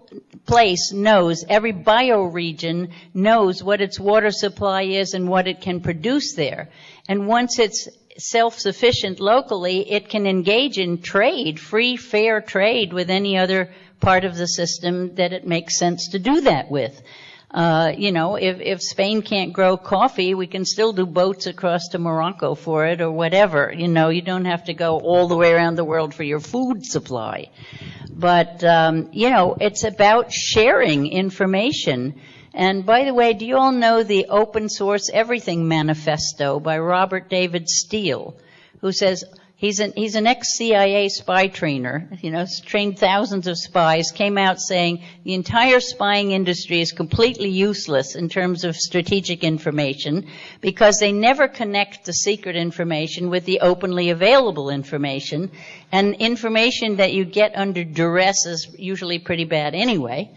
place 0.49 0.93
knows, 0.93 1.45
every 1.49 1.73
bioregion 1.73 2.90
knows 3.14 3.62
what 3.62 3.81
its 3.81 4.00
water 4.00 4.31
supply 4.31 4.83
is 4.83 5.14
and 5.14 5.28
what 5.28 5.47
it 5.47 5.61
can 5.61 5.81
produce 5.81 6.35
there. 6.35 6.71
And 7.09 7.28
once 7.28 7.59
it's 7.59 7.87
self-sufficient 8.17 9.21
locally, 9.21 9.88
it 9.88 10.09
can 10.09 10.26
engage 10.26 10.78
in 10.78 11.02
trade, 11.02 11.61
free, 11.61 11.97
fair 11.97 12.40
trade 12.40 12.93
with 12.93 13.11
any 13.11 13.38
other 13.38 13.71
part 14.00 14.25
of 14.25 14.37
the 14.37 14.47
system 14.47 15.14
that 15.17 15.33
it 15.33 15.47
makes 15.47 15.78
sense 15.78 16.09
to 16.09 16.19
do 16.19 16.40
that 16.40 16.71
with. 16.71 17.00
Uh, 17.50 17.93
you 17.97 18.12
know, 18.12 18.37
if, 18.37 18.61
if 18.61 18.83
Spain 18.83 19.23
can't 19.23 19.52
grow 19.52 19.76
coffee, 19.76 20.35
we 20.35 20.47
can 20.47 20.64
still 20.64 20.93
do 20.93 21.07
boats 21.07 21.47
across 21.47 21.88
to 21.88 21.99
Morocco 21.99 22.55
for 22.55 22.87
it 22.87 23.00
or 23.00 23.11
whatever. 23.11 23.73
You 23.75 23.88
know, 23.88 24.11
you 24.11 24.21
don't 24.23 24.45
have 24.45 24.64
to 24.64 24.75
go 24.75 24.99
all 24.99 25.28
the 25.28 25.37
way 25.37 25.52
around 25.52 25.76
the 25.76 25.85
world 25.85 26.14
for 26.14 26.25
your 26.25 26.40
food 26.40 26.85
supply. 26.85 27.50
But, 28.19 28.65
um, 28.65 29.11
you 29.13 29.31
know, 29.31 29.57
it's 29.61 29.85
about 29.85 30.33
sharing 30.33 31.07
information. 31.07 32.21
And 32.53 32.85
by 32.85 33.05
the 33.05 33.15
way, 33.15 33.33
do 33.33 33.47
you 33.47 33.57
all 33.57 33.71
know 33.71 34.03
the 34.03 34.27
Open 34.29 34.69
Source 34.69 35.09
Everything 35.09 35.69
Manifesto 35.69 36.59
by 36.59 36.79
Robert 36.79 37.31
David 37.31 37.69
Steele, 37.69 38.35
who 38.81 38.91
says 38.91 39.23
He's 39.61 39.81
an, 39.81 39.93
he's 39.97 40.15
an 40.15 40.29
ex-CIA 40.29 41.09
spy 41.09 41.49
trainer, 41.49 42.09
you 42.23 42.31
know, 42.31 42.47
trained 42.65 42.97
thousands 42.97 43.49
of 43.49 43.59
spies, 43.59 44.12
came 44.12 44.38
out 44.38 44.61
saying 44.61 45.03
the 45.25 45.35
entire 45.35 45.81
spying 45.81 46.31
industry 46.31 46.81
is 46.81 46.93
completely 46.93 47.49
useless 47.49 48.15
in 48.15 48.29
terms 48.29 48.62
of 48.62 48.77
strategic 48.77 49.43
information 49.43 50.29
because 50.61 51.00
they 51.00 51.11
never 51.11 51.49
connect 51.49 52.05
the 52.05 52.12
secret 52.12 52.55
information 52.55 53.31
with 53.31 53.47
the 53.47 53.59
openly 53.59 54.11
available 54.11 54.71
information. 54.71 55.50
And 55.91 56.15
information 56.15 56.99
that 56.99 57.12
you 57.12 57.25
get 57.25 57.57
under 57.57 57.83
duress 57.83 58.47
is 58.47 58.73
usually 58.79 59.19
pretty 59.19 59.45
bad 59.45 59.75
anyway. 59.75 60.31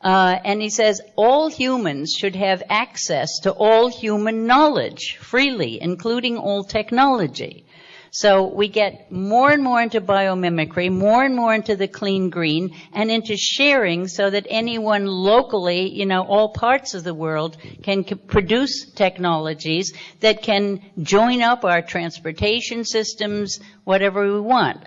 Uh, 0.00 0.38
and 0.44 0.62
he 0.62 0.70
says 0.70 1.00
all 1.16 1.50
humans 1.50 2.14
should 2.16 2.36
have 2.36 2.62
access 2.70 3.40
to 3.40 3.50
all 3.50 3.88
human 3.88 4.46
knowledge 4.46 5.16
freely, 5.20 5.82
including 5.82 6.38
all 6.38 6.62
technology. 6.62 7.66
So 8.14 8.44
we 8.44 8.68
get 8.68 9.10
more 9.10 9.50
and 9.50 9.64
more 9.64 9.80
into 9.80 10.02
biomimicry, 10.02 10.92
more 10.92 11.24
and 11.24 11.34
more 11.34 11.54
into 11.54 11.76
the 11.76 11.88
clean 11.88 12.28
green, 12.28 12.76
and 12.92 13.10
into 13.10 13.38
sharing 13.38 14.06
so 14.06 14.28
that 14.28 14.46
anyone 14.50 15.06
locally, 15.06 15.88
you 15.88 16.04
know, 16.04 16.22
all 16.22 16.50
parts 16.50 16.92
of 16.92 17.04
the 17.04 17.14
world 17.14 17.56
can 17.82 18.04
produce 18.04 18.92
technologies 18.92 19.94
that 20.20 20.42
can 20.42 20.82
join 21.02 21.40
up 21.40 21.64
our 21.64 21.80
transportation 21.80 22.84
systems, 22.84 23.60
whatever 23.84 24.30
we 24.30 24.40
want 24.40 24.84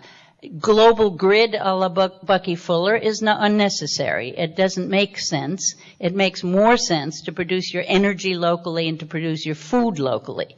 global 0.60 1.10
grid 1.10 1.56
a 1.60 1.76
la 1.76 1.90
Bucky 1.90 2.56
Fuller 2.56 2.96
is 2.96 3.20
not 3.20 3.44
unnecessary. 3.44 4.30
It 4.38 4.56
doesn't 4.56 4.90
make 4.90 5.18
sense. 5.18 5.74
It 6.00 6.14
makes 6.14 6.44
more 6.44 6.78
sense 6.78 7.22
to 7.24 7.32
produce 7.32 7.74
your 7.74 7.84
energy 7.88 8.36
locally 8.36 8.88
and 8.88 9.00
to 9.00 9.08
produce 9.08 9.44
your 9.44 9.56
food 9.56 9.98
locally. 9.98 10.56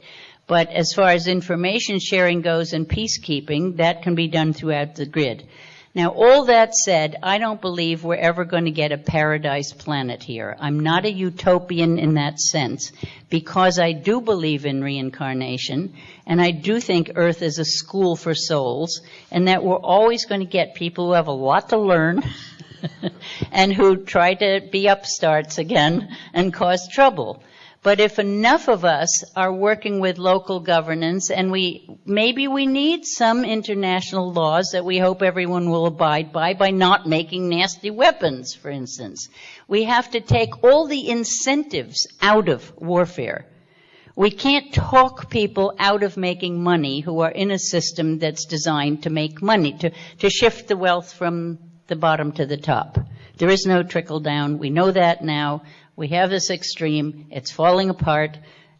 But 0.48 0.70
as 0.70 0.94
far 0.94 1.10
as 1.10 1.28
information 1.28 2.00
sharing 2.00 2.40
goes 2.40 2.72
and 2.72 2.88
peacekeeping, 2.88 3.76
that 3.76 4.02
can 4.02 4.14
be 4.14 4.28
done 4.28 4.54
throughout 4.54 4.96
the 4.96 5.06
grid. 5.06 5.46
Now, 5.94 6.10
all 6.10 6.44
that 6.44 6.74
said, 6.74 7.16
I 7.22 7.38
don't 7.38 7.60
believe 7.60 8.04
we're 8.04 8.14
ever 8.14 8.44
going 8.44 8.66
to 8.66 8.70
get 8.70 8.92
a 8.92 8.98
paradise 8.98 9.72
planet 9.72 10.22
here. 10.22 10.56
I'm 10.60 10.80
not 10.80 11.04
a 11.04 11.12
utopian 11.12 11.98
in 11.98 12.14
that 12.14 12.38
sense 12.38 12.92
because 13.28 13.78
I 13.78 13.92
do 13.92 14.20
believe 14.20 14.64
in 14.64 14.82
reincarnation 14.82 15.94
and 16.26 16.40
I 16.40 16.52
do 16.52 16.80
think 16.80 17.12
Earth 17.14 17.42
is 17.42 17.58
a 17.58 17.64
school 17.64 18.16
for 18.16 18.34
souls 18.34 19.00
and 19.30 19.48
that 19.48 19.64
we're 19.64 19.76
always 19.76 20.24
going 20.24 20.40
to 20.40 20.46
get 20.46 20.74
people 20.74 21.06
who 21.06 21.12
have 21.12 21.26
a 21.26 21.32
lot 21.32 21.70
to 21.70 21.78
learn 21.78 22.22
and 23.52 23.72
who 23.72 23.96
try 23.96 24.34
to 24.34 24.60
be 24.70 24.86
upstarts 24.86 25.58
again 25.58 26.16
and 26.32 26.54
cause 26.54 26.86
trouble. 26.88 27.42
But 27.82 28.00
if 28.00 28.18
enough 28.18 28.68
of 28.68 28.84
us 28.84 29.24
are 29.36 29.52
working 29.52 30.00
with 30.00 30.18
local 30.18 30.58
governance 30.58 31.30
and 31.30 31.52
we, 31.52 31.88
maybe 32.04 32.48
we 32.48 32.66
need 32.66 33.04
some 33.04 33.44
international 33.44 34.32
laws 34.32 34.70
that 34.72 34.84
we 34.84 34.98
hope 34.98 35.22
everyone 35.22 35.70
will 35.70 35.86
abide 35.86 36.32
by 36.32 36.54
by 36.54 36.70
not 36.70 37.06
making 37.06 37.48
nasty 37.48 37.90
weapons, 37.90 38.52
for 38.52 38.68
instance. 38.68 39.28
We 39.68 39.84
have 39.84 40.10
to 40.10 40.20
take 40.20 40.64
all 40.64 40.88
the 40.88 41.08
incentives 41.08 42.08
out 42.20 42.48
of 42.48 42.72
warfare. 42.76 43.46
We 44.16 44.32
can't 44.32 44.74
talk 44.74 45.30
people 45.30 45.76
out 45.78 46.02
of 46.02 46.16
making 46.16 46.60
money 46.60 46.98
who 46.98 47.20
are 47.20 47.30
in 47.30 47.52
a 47.52 47.58
system 47.60 48.18
that's 48.18 48.46
designed 48.46 49.04
to 49.04 49.10
make 49.10 49.40
money, 49.40 49.74
to, 49.78 49.92
to 50.18 50.28
shift 50.28 50.66
the 50.66 50.76
wealth 50.76 51.12
from 51.12 51.60
the 51.86 51.94
bottom 51.94 52.32
to 52.32 52.44
the 52.44 52.56
top. 52.56 52.98
There 53.36 53.48
is 53.48 53.66
no 53.66 53.84
trickle 53.84 54.18
down. 54.18 54.58
We 54.58 54.70
know 54.70 54.90
that 54.90 55.22
now. 55.22 55.62
We 55.98 56.06
have 56.08 56.30
this 56.30 56.48
extreme. 56.48 57.26
It's 57.32 57.50
falling 57.50 57.90
apart 57.90 58.38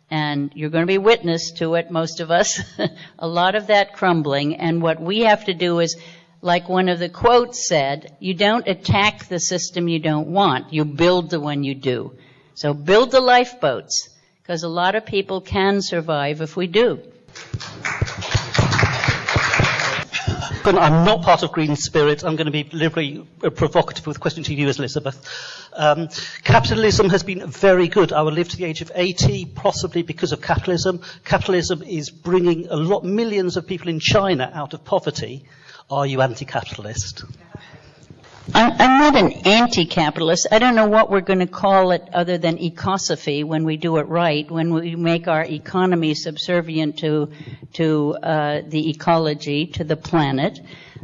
and 0.09 0.53
you're 0.55 0.71
going 0.71 0.85
to 0.85 0.87
be 0.87 0.99
witness 0.99 1.51
to 1.59 1.75
it, 1.75 1.91
most 1.91 2.21
of 2.21 2.31
us, 2.31 2.63
a 3.19 3.27
lot 3.27 3.57
of 3.57 3.67
that 3.67 3.93
crumbling. 3.93 4.55
And 4.55 4.81
what 4.81 5.01
we 5.01 5.23
have 5.23 5.45
to 5.47 5.53
do 5.53 5.81
is, 5.81 5.97
like 6.43 6.69
one 6.69 6.89
of 6.89 7.01
the 7.01 7.09
quotes 7.09 7.67
said, 7.67 8.17
you 8.21 8.35
don't 8.35 8.69
attack 8.69 9.27
the 9.27 9.41
system 9.41 9.89
you 9.89 9.99
don't 9.99 10.29
want, 10.29 10.73
you 10.73 10.85
build 10.85 11.31
the 11.31 11.41
one 11.41 11.65
you 11.65 11.75
do. 11.75 12.17
So 12.55 12.73
build 12.73 13.11
the 13.11 13.21
lifeboats, 13.21 14.11
because 14.41 14.63
a 14.63 14.69
lot 14.69 14.95
of 14.95 15.05
people 15.05 15.41
can 15.41 15.83
survive 15.83 16.41
if 16.41 16.57
we 16.57 16.69
do. 16.69 17.01
I'm 20.67 21.05
not 21.05 21.23
part 21.23 21.43
of 21.43 21.53
Green 21.53 21.77
Spirit. 21.77 22.25
I'm 22.25 22.37
going 22.37 22.47
to 22.47 22.53
be 22.53 22.63
deliberately 22.65 23.27
provocative 23.55 24.07
with 24.07 24.17
a 24.17 24.21
question 24.21 24.43
to 24.45 24.55
you, 24.55 24.69
Elizabeth. 24.69 25.71
Um, 25.73 26.09
capitalism 26.43 27.11
has 27.11 27.23
been 27.23 27.47
very 27.51 27.89
good. 27.89 28.13
I 28.13 28.23
will 28.23 28.33
live 28.33 28.49
to 28.51 28.57
the 28.57 28.65
age 28.65 28.81
of 28.81 28.91
80, 28.95 29.47
possibly 29.47 30.03
because 30.03 30.33
of 30.33 30.41
capitalism. 30.41 31.01
Capitalism 31.25 31.83
is 31.83 32.11
bringing 32.11 32.69
a 32.69 32.77
lot, 32.77 33.05
millions 33.05 33.57
of 33.57 33.67
people 33.67 33.89
in 33.89 34.01
China 34.01 34.51
out 34.55 34.75
of 34.75 34.85
poverty. 34.85 35.45
Are 35.91 36.07
you 36.07 36.21
anti-capitalist? 36.21 37.25
I'm 38.55 38.99
not 38.99 39.17
an 39.17 39.33
anti-capitalist. 39.47 40.49
I 40.51 40.59
don't 40.59 40.75
know 40.75 40.89
what 40.89 41.11
we're 41.11 41.21
going 41.21 41.41
to 41.41 41.47
call 41.47 41.91
it 41.91 42.09
other 42.13 42.39
than 42.39 42.59
ecosophy 42.59 43.45
when 43.45 43.65
we 43.65 43.77
do 43.77 43.99
it 43.99 44.09
right, 44.09 44.51
when 44.51 44.73
we 44.73 44.97
make 44.97 45.29
our 45.29 45.45
economy 45.45 46.15
subservient 46.15 46.99
to 46.99 47.31
to 47.75 48.17
uh, 48.23 48.63
the 48.67 48.91
ecology, 48.91 49.67
to 49.67 49.85
the 49.85 49.97
planet. 49.97 50.59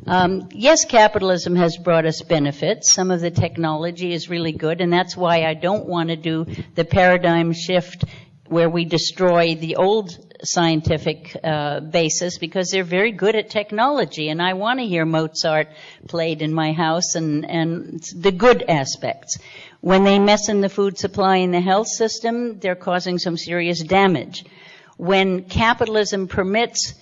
Um, 0.07 0.49
yes, 0.53 0.85
capitalism 0.85 1.55
has 1.57 1.77
brought 1.77 2.07
us 2.07 2.23
benefits. 2.23 2.93
Some 2.93 3.11
of 3.11 3.21
the 3.21 3.31
technology 3.31 4.13
is 4.13 4.29
really 4.29 4.53
good, 4.53 4.81
and 4.81 4.93
that's 4.93 5.17
why 5.17 5.45
I 5.45 5.55
don't 5.55 5.87
want 5.87 6.09
to 6.09 6.17
do 6.17 6.47
the 6.75 6.85
paradigm 6.85 7.53
shift 7.53 8.05
where 8.49 8.69
we 8.69 8.85
destroy 8.85 9.55
the 9.55 9.77
old 9.77 10.11
scientific 10.43 11.37
uh, 11.45 11.81
basis 11.81 12.38
because 12.38 12.71
they're 12.71 12.85
very 12.85 13.12
good 13.12 13.37
at 13.37 13.50
technology, 13.50 14.29
and 14.29 14.43
I 14.43 14.55
want 14.55 14.81
to 14.81 14.87
hear 14.87 15.05
Mozart 15.05 15.69
played 16.09 16.43
in 16.43 16.53
my 16.53 16.73
house 16.73 17.14
and 17.14 17.49
and 17.49 18.03
the 18.17 18.33
good 18.33 18.62
aspects. 18.62 19.38
When 19.81 20.05
they 20.05 20.19
mess 20.19 20.49
in 20.49 20.61
the 20.61 20.69
food 20.69 20.99
supply 20.99 21.37
and 21.37 21.53
the 21.53 21.61
health 21.61 21.88
system, 21.88 22.59
they're 22.59 22.75
causing 22.75 23.19
some 23.19 23.37
serious 23.37 23.83
damage. 23.83 24.45
When 24.97 25.45
capitalism 25.45 26.29
permits 26.29 26.95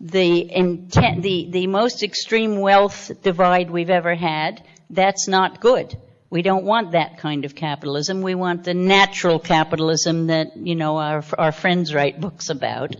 the 0.00 0.52
intent, 0.52 1.22
the 1.22 1.48
the 1.50 1.66
most 1.66 2.02
extreme 2.02 2.60
wealth 2.60 3.10
divide 3.22 3.70
we've 3.70 3.90
ever 3.90 4.14
had, 4.14 4.62
that's 4.88 5.28
not 5.28 5.60
good 5.60 5.96
we 6.30 6.42
don't 6.42 6.64
want 6.64 6.92
that 6.92 7.18
kind 7.18 7.44
of 7.44 7.56
capitalism. 7.56 8.22
We 8.22 8.36
want 8.36 8.62
the 8.62 8.72
natural 8.72 9.40
capitalism 9.40 10.28
that, 10.28 10.56
you 10.56 10.76
know, 10.76 10.96
our, 10.96 11.24
our 11.36 11.50
friends 11.50 11.92
write 11.92 12.20
books 12.20 12.50
about. 12.50 12.94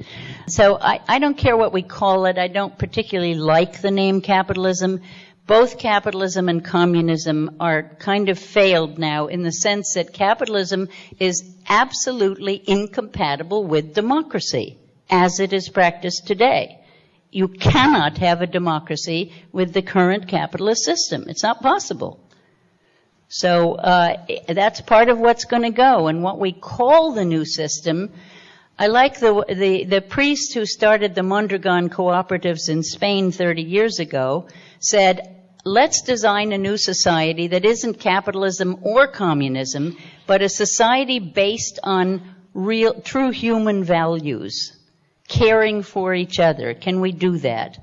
So 0.48 0.76
I, 0.76 1.00
I 1.06 1.20
don't 1.20 1.36
care 1.36 1.56
what 1.56 1.72
we 1.72 1.82
call 1.82 2.26
it. 2.26 2.38
I 2.38 2.48
don't 2.48 2.76
particularly 2.76 3.34
like 3.34 3.80
the 3.80 3.92
name 3.92 4.20
capitalism. 4.20 5.02
Both 5.46 5.78
capitalism 5.78 6.48
and 6.48 6.64
communism 6.64 7.56
are 7.60 7.84
kind 8.00 8.30
of 8.30 8.38
failed 8.38 8.98
now 8.98 9.28
in 9.28 9.44
the 9.44 9.52
sense 9.52 9.94
that 9.94 10.12
capitalism 10.12 10.88
is 11.20 11.44
absolutely 11.68 12.60
incompatible 12.66 13.64
with 13.64 13.94
democracy 13.94 14.76
as 15.08 15.38
it 15.38 15.52
is 15.52 15.68
practiced 15.68 16.26
today. 16.26 16.80
You 17.30 17.46
cannot 17.46 18.18
have 18.18 18.42
a 18.42 18.46
democracy 18.48 19.32
with 19.52 19.72
the 19.72 19.82
current 19.82 20.26
capitalist 20.26 20.84
system. 20.84 21.26
It's 21.28 21.44
not 21.44 21.62
possible. 21.62 22.18
So 23.32 23.74
uh, 23.76 24.16
that's 24.48 24.80
part 24.80 25.08
of 25.08 25.20
what's 25.20 25.44
going 25.44 25.62
to 25.62 25.70
go. 25.70 26.08
And 26.08 26.24
what 26.24 26.40
we 26.40 26.50
call 26.50 27.12
the 27.12 27.24
new 27.24 27.44
system, 27.44 28.12
I 28.76 28.88
like 28.88 29.20
the, 29.20 29.44
the, 29.48 29.84
the 29.84 30.00
priest 30.00 30.52
who 30.52 30.66
started 30.66 31.14
the 31.14 31.22
Mondragon 31.22 31.90
cooperatives 31.90 32.68
in 32.68 32.82
Spain 32.82 33.30
30 33.30 33.62
years 33.62 34.00
ago 34.00 34.48
said, 34.80 35.44
let's 35.64 36.02
design 36.02 36.50
a 36.50 36.58
new 36.58 36.76
society 36.76 37.46
that 37.46 37.64
isn't 37.64 38.00
capitalism 38.00 38.78
or 38.82 39.06
communism, 39.06 39.96
but 40.26 40.42
a 40.42 40.48
society 40.48 41.20
based 41.20 41.78
on 41.84 42.34
real, 42.52 43.00
true 43.00 43.30
human 43.30 43.84
values, 43.84 44.76
caring 45.28 45.84
for 45.84 46.14
each 46.14 46.40
other. 46.40 46.74
Can 46.74 47.00
we 47.00 47.12
do 47.12 47.38
that? 47.38 47.78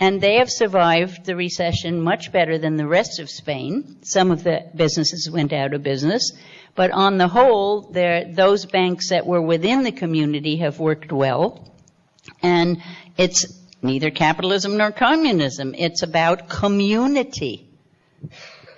And 0.00 0.20
they 0.20 0.36
have 0.36 0.50
survived 0.50 1.24
the 1.24 1.36
recession 1.36 2.00
much 2.00 2.32
better 2.32 2.58
than 2.58 2.76
the 2.76 2.86
rest 2.86 3.20
of 3.20 3.30
Spain. 3.30 3.98
Some 4.02 4.32
of 4.32 4.42
the 4.42 4.64
businesses 4.74 5.30
went 5.30 5.52
out 5.52 5.72
of 5.72 5.82
business. 5.82 6.32
But 6.74 6.90
on 6.90 7.18
the 7.18 7.28
whole, 7.28 7.82
those 7.92 8.66
banks 8.66 9.10
that 9.10 9.26
were 9.26 9.40
within 9.40 9.84
the 9.84 9.92
community 9.92 10.56
have 10.56 10.80
worked 10.80 11.12
well. 11.12 11.72
And 12.42 12.82
it's 13.16 13.46
neither 13.82 14.10
capitalism 14.10 14.76
nor 14.76 14.90
communism. 14.90 15.74
It's 15.76 16.02
about 16.02 16.48
community. 16.48 17.68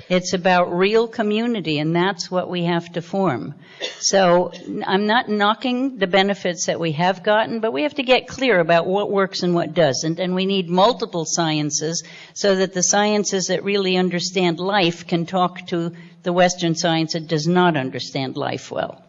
It's 0.09 0.35
about 0.35 0.73
real 0.73 1.09
community, 1.09 1.81
and 1.81 1.95
that's 1.95 2.31
what 2.31 2.49
we 2.49 2.65
have 2.65 2.93
to 2.93 3.03
form. 3.03 3.55
So 3.99 4.53
I'm 4.87 5.07
not 5.07 5.29
knocking 5.29 5.99
the 5.99 6.07
benefits 6.07 6.67
that 6.67 6.79
we 6.79 6.93
have 6.93 7.25
gotten, 7.25 7.59
but 7.59 7.73
we 7.73 7.83
have 7.83 7.95
to 7.95 8.05
get 8.05 8.29
clear 8.29 8.61
about 8.61 8.87
what 8.87 9.11
works 9.11 9.43
and 9.43 9.53
what 9.53 9.75
doesn't, 9.75 10.21
and 10.21 10.35
we 10.35 10.47
need 10.47 10.69
multiple 10.69 11.25
sciences 11.27 12.05
so 12.35 12.55
that 12.55 12.73
the 12.73 12.83
sciences 12.83 13.47
that 13.47 13.65
really 13.65 13.97
understand 13.97 14.61
life 14.61 15.07
can 15.09 15.27
talk 15.27 15.67
to 15.69 15.93
the 16.23 16.33
Western 16.33 16.77
science 16.77 17.15
that 17.15 17.27
does 17.27 17.49
not 17.49 17.77
understand 17.77 18.37
life 18.37 18.71
well. 18.71 19.03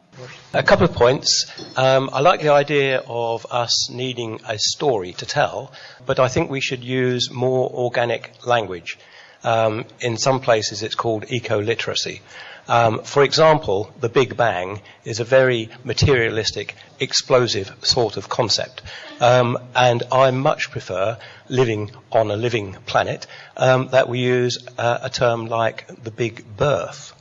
A 0.54 0.64
couple 0.64 0.86
of 0.86 0.94
points. 0.94 1.46
Um, 1.76 2.10
I 2.12 2.22
like 2.22 2.42
the 2.42 2.50
idea 2.50 3.04
of 3.08 3.46
us 3.52 3.92
needing 3.92 4.40
a 4.48 4.58
story 4.58 5.14
to 5.14 5.28
tell, 5.28 5.72
but 6.08 6.20
I 6.20 6.28
think 6.28 6.50
we 6.50 6.60
should 6.60 6.84
use 6.84 7.30
more 7.32 7.70
organic 7.70 8.46
language. 8.46 8.98
Um, 9.44 9.86
in 10.00 10.18
some 10.18 10.40
places, 10.40 10.84
it's 10.84 10.96
called 10.96 11.26
eco 11.30 11.62
literacy. 11.62 12.22
Um, 12.68 13.04
for 13.04 13.24
example, 13.24 13.94
the 14.00 14.10
Big 14.10 14.36
Bang 14.36 14.82
is 15.06 15.20
a 15.20 15.24
very 15.24 15.70
materialistic, 15.86 16.76
explosive 17.00 17.74
sort 17.82 18.18
of 18.18 18.28
concept. 18.28 18.82
Um, 19.22 19.58
and 19.74 20.04
I 20.12 20.32
much 20.32 20.70
prefer 20.72 21.18
living 21.48 21.92
on 22.12 22.30
a 22.30 22.36
living 22.36 22.74
planet 22.86 23.26
um, 23.56 23.88
that 23.90 24.10
we 24.10 24.20
use 24.20 24.58
uh, 24.78 25.00
a 25.02 25.10
term 25.10 25.46
like 25.46 25.88
the 26.04 26.12
Big 26.12 26.44
Birth. 26.58 27.14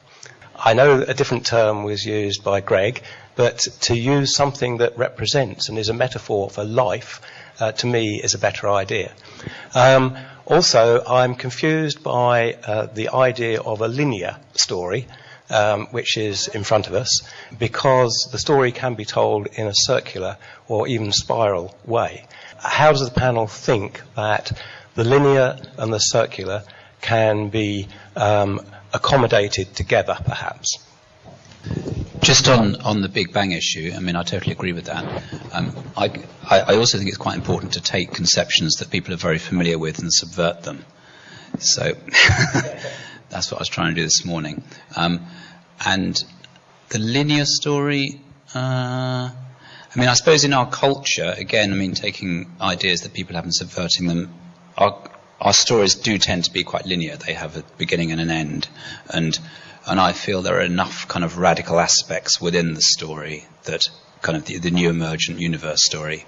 I 0.58 0.72
know 0.74 1.02
a 1.02 1.14
different 1.14 1.46
term 1.46 1.84
was 1.84 2.04
used 2.04 2.42
by 2.42 2.60
Greg, 2.60 3.02
but 3.36 3.58
to 3.82 3.94
use 3.94 4.34
something 4.34 4.78
that 4.78 4.96
represents 4.98 5.68
and 5.68 5.78
is 5.78 5.90
a 5.90 5.94
metaphor 5.94 6.50
for 6.50 6.64
life, 6.64 7.20
uh, 7.60 7.72
to 7.72 7.86
me, 7.86 8.20
is 8.22 8.34
a 8.34 8.38
better 8.38 8.68
idea. 8.68 9.12
Um, 9.74 10.16
also, 10.46 11.04
I'm 11.04 11.34
confused 11.34 12.04
by 12.04 12.54
uh, 12.54 12.86
the 12.86 13.08
idea 13.08 13.60
of 13.60 13.80
a 13.80 13.88
linear 13.88 14.36
story, 14.52 15.08
um, 15.50 15.86
which 15.86 16.16
is 16.16 16.46
in 16.46 16.62
front 16.62 16.86
of 16.86 16.94
us, 16.94 17.28
because 17.58 18.28
the 18.30 18.38
story 18.38 18.70
can 18.70 18.94
be 18.94 19.04
told 19.04 19.48
in 19.48 19.66
a 19.66 19.74
circular 19.74 20.36
or 20.68 20.86
even 20.86 21.10
spiral 21.10 21.76
way. 21.84 22.26
How 22.58 22.92
does 22.92 23.04
the 23.04 23.10
panel 23.10 23.48
think 23.48 24.00
that 24.14 24.52
the 24.94 25.02
linear 25.02 25.58
and 25.78 25.92
the 25.92 25.98
circular 25.98 26.62
can 27.00 27.48
be 27.48 27.88
um, 28.14 28.60
accommodated 28.92 29.74
together, 29.74 30.16
perhaps? 30.24 30.78
Just 32.26 32.48
on, 32.48 33.02
the 33.02 33.08
Big 33.08 33.32
Bang 33.32 33.52
issue, 33.52 33.92
I 33.94 34.00
mean, 34.00 34.16
I 34.16 34.24
totally 34.24 34.50
agree 34.50 34.72
with 34.72 34.86
that. 34.86 35.22
Um, 35.52 35.72
I, 35.96 36.74
also 36.74 36.98
think 36.98 37.08
it's 37.08 37.16
quite 37.16 37.36
important 37.36 37.74
to 37.74 37.80
take 37.80 38.12
conceptions 38.12 38.78
that 38.78 38.90
people 38.90 39.14
are 39.14 39.16
very 39.16 39.38
familiar 39.38 39.78
with 39.78 40.00
and 40.00 40.12
subvert 40.12 40.64
them. 40.64 40.84
So 41.60 41.84
that's 43.28 43.52
what 43.52 43.58
I 43.58 43.60
was 43.60 43.68
trying 43.68 43.94
to 43.94 44.00
do 44.00 44.02
this 44.02 44.24
morning. 44.24 44.64
Um, 44.96 45.24
and 45.86 46.20
the 46.88 46.98
linear 46.98 47.44
story, 47.44 48.20
uh, 48.56 49.30
I 49.30 49.32
mean, 49.94 50.08
I 50.08 50.14
suppose 50.14 50.42
in 50.42 50.52
our 50.52 50.68
culture, 50.68 51.32
again, 51.38 51.72
I 51.72 51.76
mean, 51.76 51.92
taking 51.92 52.50
ideas 52.60 53.02
that 53.02 53.14
people 53.14 53.36
have 53.36 53.44
and 53.44 53.54
subverting 53.54 54.08
them, 54.08 54.34
our, 54.76 55.00
our 55.40 55.52
stories 55.52 55.94
do 55.94 56.18
tend 56.18 56.46
to 56.46 56.52
be 56.52 56.64
quite 56.64 56.86
linear. 56.86 57.14
They 57.14 57.34
have 57.34 57.56
a 57.56 57.62
beginning 57.78 58.10
and 58.10 58.20
an 58.20 58.30
end. 58.32 58.66
And 59.08 59.38
and 59.86 60.00
I 60.00 60.12
feel 60.12 60.42
there 60.42 60.58
are 60.58 60.62
enough 60.62 61.06
kind 61.08 61.24
of 61.24 61.38
radical 61.38 61.78
aspects 61.78 62.40
within 62.40 62.74
the 62.74 62.82
story 62.82 63.46
that 63.64 63.88
kind 64.20 64.36
of 64.36 64.44
the, 64.44 64.58
the 64.58 64.70
new 64.70 64.90
emergent 64.90 65.38
universe 65.38 65.84
story, 65.84 66.26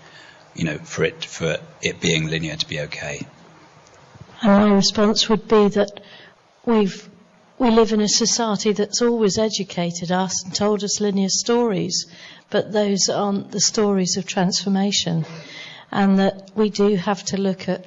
you 0.55 0.65
know, 0.65 0.79
for 0.79 1.05
it 1.05 1.25
for 1.25 1.59
it 1.83 2.01
being 2.01 2.29
linear 2.29 2.57
to 2.57 2.69
be 2.69 2.81
okay. 2.81 3.27
And 4.43 4.71
my 4.71 4.77
response 4.77 5.29
would 5.29 5.49
be 5.49 5.69
that 5.69 6.01
we've 6.65 7.09
we 7.59 7.71
live 7.71 7.93
in 7.93 8.01
a 8.01 8.09
society 8.09 8.73
that's 8.73 9.03
always 9.03 9.37
educated 9.37 10.13
us 10.13 10.45
and 10.45 10.55
told 10.55 10.85
us 10.85 11.01
linear 11.01 11.29
stories, 11.29 12.07
but 12.51 12.73
those 12.73 13.09
aren't 13.09 13.51
the 13.51 13.61
stories 13.61 14.17
of 14.17 14.27
transformation. 14.27 15.27
And 15.91 16.21
that 16.21 16.53
we 16.55 16.71
do 16.71 16.95
have 16.95 17.25
to 17.27 17.37
look 17.37 17.69
at 17.69 17.85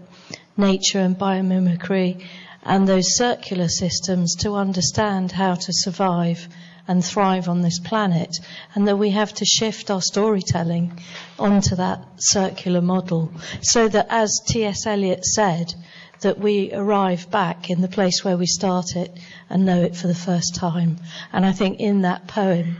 nature 0.57 0.99
and 0.99 1.17
biomimicry 1.17 2.25
and 2.63 2.87
those 2.87 3.15
circular 3.15 3.67
systems 3.67 4.35
to 4.35 4.53
understand 4.55 5.31
how 5.31 5.55
to 5.55 5.73
survive 5.73 6.47
and 6.87 7.05
thrive 7.05 7.47
on 7.47 7.61
this 7.61 7.79
planet, 7.79 8.37
and 8.75 8.87
that 8.87 8.97
we 8.97 9.11
have 9.11 9.33
to 9.33 9.45
shift 9.45 9.91
our 9.91 10.01
storytelling 10.01 10.99
onto 11.37 11.75
that 11.75 12.03
circular 12.17 12.81
model 12.81 13.31
so 13.61 13.87
that, 13.87 14.07
as 14.09 14.41
T.S. 14.47 14.85
Eliot 14.85 15.23
said, 15.23 15.73
that 16.21 16.39
we 16.39 16.71
arrive 16.73 17.29
back 17.31 17.69
in 17.69 17.81
the 17.81 17.87
place 17.87 18.23
where 18.23 18.37
we 18.37 18.45
start 18.45 18.95
it 18.95 19.11
and 19.49 19.65
know 19.65 19.81
it 19.81 19.95
for 19.95 20.07
the 20.07 20.15
first 20.15 20.55
time. 20.55 20.97
And 21.33 21.45
I 21.45 21.51
think 21.51 21.79
in 21.79 22.01
that 22.01 22.27
poem 22.27 22.77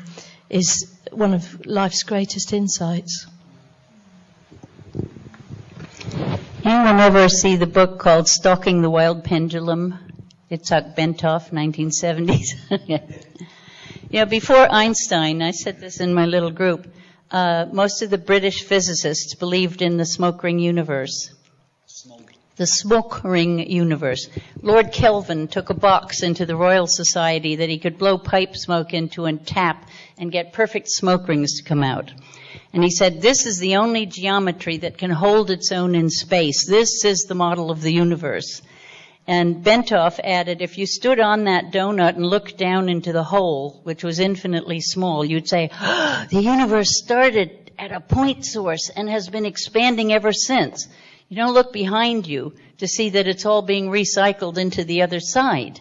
is 0.50 0.92
one 1.12 1.34
of 1.34 1.66
life's 1.66 2.04
greatest 2.04 2.54
insights. 2.54 3.26
Anyone 6.72 7.02
ever 7.02 7.28
see 7.28 7.58
the 7.58 7.68
book 7.68 8.00
called 8.00 8.30
Stalking 8.30 8.82
the 8.82 8.90
Wild 8.90 9.26
Pendulum? 9.26 10.00
It's 10.50 10.72
Itzhak 10.72 10.96
Bentov, 10.96 11.50
1970s. 11.50 12.88
you 14.10 14.20
know, 14.20 14.26
before 14.26 14.72
Einstein, 14.72 15.42
I 15.42 15.52
said 15.52 15.82
this 15.82 16.00
in 16.00 16.14
my 16.14 16.26
little 16.26 16.50
group, 16.50 16.88
uh, 17.30 17.66
most 17.74 18.02
of 18.04 18.10
the 18.10 18.18
British 18.18 18.64
physicists 18.64 19.36
believed 19.36 19.82
in 19.82 19.98
the 19.98 20.06
smoke 20.06 20.44
ring 20.44 20.60
universe. 20.60 21.36
The 22.56 22.68
smoke 22.68 23.26
ring 23.26 23.70
universe. 23.70 24.30
Lord 24.62 24.94
Kelvin 24.94 25.50
took 25.50 25.72
a 25.72 25.74
box 25.74 26.24
into 26.24 26.46
the 26.46 26.56
Royal 26.56 26.88
Society 26.88 27.58
that 27.58 27.68
he 27.68 27.80
could 27.80 27.98
blow 27.98 28.18
pipe 28.18 28.56
smoke 28.56 28.94
into 28.94 29.26
and 29.26 29.46
tap 29.46 29.90
and 30.18 30.32
get 30.32 30.54
perfect 30.54 30.88
smoke 30.88 31.28
rings 31.28 31.58
to 31.58 31.68
come 31.68 31.84
out. 31.84 32.14
And 32.74 32.84
he 32.84 32.90
said, 32.90 33.22
this 33.22 33.46
is 33.46 33.60
the 33.60 33.76
only 33.76 34.06
geometry 34.06 34.78
that 34.78 34.98
can 34.98 35.12
hold 35.12 35.52
its 35.52 35.72
own 35.72 35.94
in 35.94 36.10
space. 36.10 36.66
This 36.66 37.04
is 37.04 37.26
the 37.28 37.36
model 37.36 37.70
of 37.70 37.82
the 37.82 37.92
universe. 37.92 38.62
And 39.28 39.64
Bentov 39.64 40.20
added, 40.24 40.62
if 40.62 40.78
you 40.78 40.86
stood 40.86 41.20
on 41.20 41.44
that 41.44 41.72
donut 41.72 42.16
and 42.16 42.26
looked 42.26 42.58
down 42.58 42.90
into 42.90 43.12
the 43.12 43.24
hole, 43.24 43.82
which 43.84 44.04
was 44.04 44.20
infinitely 44.20 44.80
small, 44.80 45.24
you'd 45.24 45.48
say, 45.48 45.70
oh, 45.80 46.26
the 46.30 46.42
universe 46.42 46.98
started 47.04 47.72
at 47.78 47.92
a 47.92 48.00
point 48.00 48.46
source 48.46 48.90
and 48.90 49.10
has 49.10 49.30
been 49.30 49.46
expanding 49.46 50.14
ever 50.14 50.34
since. 50.34 50.88
You 51.30 51.38
don't 51.38 51.54
look 51.54 51.72
behind 51.74 52.26
you 52.26 52.54
to 52.80 52.88
see 52.88 53.10
that 53.12 53.28
it's 53.28 53.46
all 53.46 53.62
being 53.62 53.90
recycled 53.90 54.58
into 54.58 54.84
the 54.84 55.02
other 55.02 55.20
side. 55.20 55.80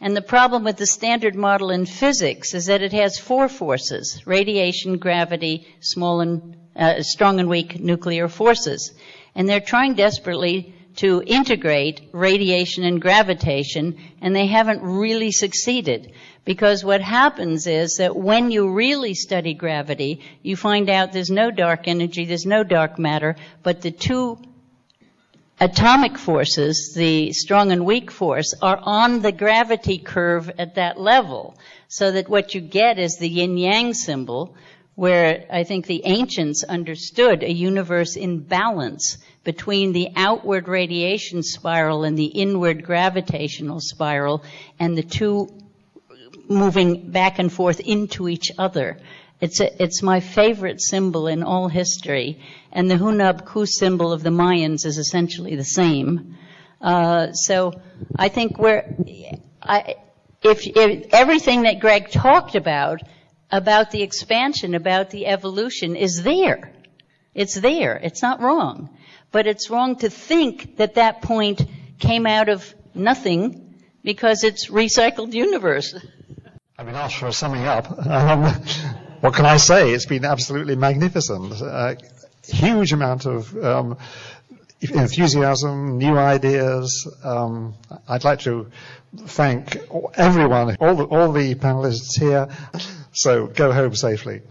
And 0.00 0.16
the 0.16 0.22
problem 0.22 0.64
with 0.64 0.78
the 0.78 0.86
standard 0.86 1.34
model 1.34 1.70
in 1.70 1.84
physics 1.84 2.54
is 2.54 2.66
that 2.66 2.80
it 2.80 2.92
has 2.92 3.18
four 3.18 3.48
forces 3.48 4.22
radiation, 4.26 4.96
gravity, 4.96 5.66
small 5.80 6.20
and, 6.20 6.56
uh, 6.74 7.02
strong 7.02 7.38
and 7.38 7.50
weak 7.50 7.78
nuclear 7.78 8.28
forces. 8.28 8.94
And 9.34 9.48
they're 9.48 9.60
trying 9.60 9.94
desperately 9.94 10.74
to 10.96 11.22
integrate 11.24 12.08
radiation 12.12 12.84
and 12.84 13.00
gravitation, 13.00 13.96
and 14.20 14.34
they 14.34 14.46
haven't 14.46 14.82
really 14.82 15.30
succeeded. 15.30 16.12
Because 16.44 16.82
what 16.84 17.00
happens 17.00 17.66
is 17.66 17.96
that 17.98 18.16
when 18.16 18.50
you 18.50 18.72
really 18.72 19.14
study 19.14 19.54
gravity, 19.54 20.22
you 20.42 20.56
find 20.56 20.88
out 20.88 21.12
there's 21.12 21.30
no 21.30 21.50
dark 21.50 21.86
energy, 21.86 22.24
there's 22.24 22.46
no 22.46 22.64
dark 22.64 22.98
matter, 22.98 23.36
but 23.62 23.82
the 23.82 23.90
two 23.90 24.38
atomic 25.60 26.16
forces, 26.16 26.94
the 26.96 27.32
strong 27.32 27.70
and 27.70 27.84
weak 27.84 28.10
force, 28.10 28.54
are 28.62 28.80
on 28.82 29.20
the 29.20 29.32
gravity 29.32 29.98
curve 29.98 30.50
at 30.58 30.76
that 30.76 30.98
level. 30.98 31.56
So 31.88 32.12
that 32.12 32.28
what 32.28 32.54
you 32.54 32.60
get 32.60 32.98
is 32.98 33.18
the 33.18 33.28
yin 33.28 33.58
yang 33.58 33.92
symbol, 33.92 34.56
where 34.94 35.44
I 35.52 35.64
think 35.64 35.86
the 35.86 36.02
ancients 36.04 36.64
understood 36.64 37.42
a 37.42 37.52
universe 37.52 38.16
in 38.16 38.40
balance 38.40 39.18
between 39.44 39.92
the 39.92 40.08
outward 40.16 40.68
radiation 40.68 41.42
spiral 41.42 42.04
and 42.04 42.18
the 42.18 42.26
inward 42.26 42.84
gravitational 42.84 43.80
spiral, 43.80 44.42
and 44.78 44.96
the 44.96 45.02
two 45.02 45.48
moving 46.48 47.10
back 47.10 47.38
and 47.38 47.52
forth 47.52 47.80
into 47.80 48.28
each 48.28 48.50
other. 48.58 48.98
It's, 49.40 49.60
a, 49.60 49.82
it's 49.82 50.02
my 50.02 50.20
favorite 50.20 50.80
symbol 50.82 51.26
in 51.26 51.42
all 51.42 51.68
history, 51.68 52.40
and 52.72 52.90
the 52.90 52.96
Hunab 52.96 53.46
Ku 53.46 53.64
symbol 53.64 54.12
of 54.12 54.22
the 54.22 54.30
Mayans 54.30 54.84
is 54.84 54.98
essentially 54.98 55.56
the 55.56 55.64
same. 55.64 56.36
Uh, 56.80 57.32
so 57.32 57.72
I 58.16 58.28
think 58.28 58.58
we're, 58.58 58.84
I, 59.62 59.96
if, 60.42 60.66
if 60.66 61.12
everything 61.12 61.62
that 61.62 61.80
Greg 61.80 62.10
talked 62.10 62.54
about, 62.54 63.00
about 63.50 63.90
the 63.90 64.02
expansion, 64.02 64.74
about 64.74 65.10
the 65.10 65.26
evolution, 65.26 65.96
is 65.96 66.22
there. 66.22 66.72
It's 67.34 67.54
there. 67.54 67.96
It's 67.96 68.22
not 68.22 68.40
wrong. 68.40 68.90
But 69.32 69.46
it's 69.46 69.70
wrong 69.70 69.96
to 69.96 70.10
think 70.10 70.76
that 70.76 70.94
that 70.94 71.22
point 71.22 71.62
came 71.98 72.26
out 72.26 72.48
of 72.48 72.74
nothing 72.94 73.74
because 74.02 74.44
it's 74.44 74.68
recycled 74.70 75.32
universe. 75.32 75.94
I've 76.78 76.86
been 76.86 76.94
asked 76.94 77.16
for 77.16 77.26
a 77.26 77.32
summing 77.32 77.64
up. 77.64 77.86
Um, 78.06 78.62
what 79.20 79.34
can 79.34 79.46
I 79.46 79.56
say? 79.58 79.92
It's 79.92 80.06
been 80.06 80.24
absolutely 80.24 80.76
magnificent. 80.76 81.60
Uh, 81.60 81.94
huge 82.44 82.92
amount 82.92 83.26
of 83.26 83.56
um, 83.62 83.98
enthusiasm, 84.80 85.98
new 85.98 86.16
ideas. 86.16 87.08
Um, 87.22 87.74
I'd 88.08 88.24
like 88.24 88.40
to 88.40 88.70
thank 89.16 89.76
everyone, 90.14 90.76
all 90.80 90.94
the, 90.94 91.04
all 91.04 91.32
the 91.32 91.54
panelists 91.54 92.18
here. 92.18 92.48
So 93.12 93.46
go 93.46 93.72
home 93.72 93.94
safely. 93.94 94.42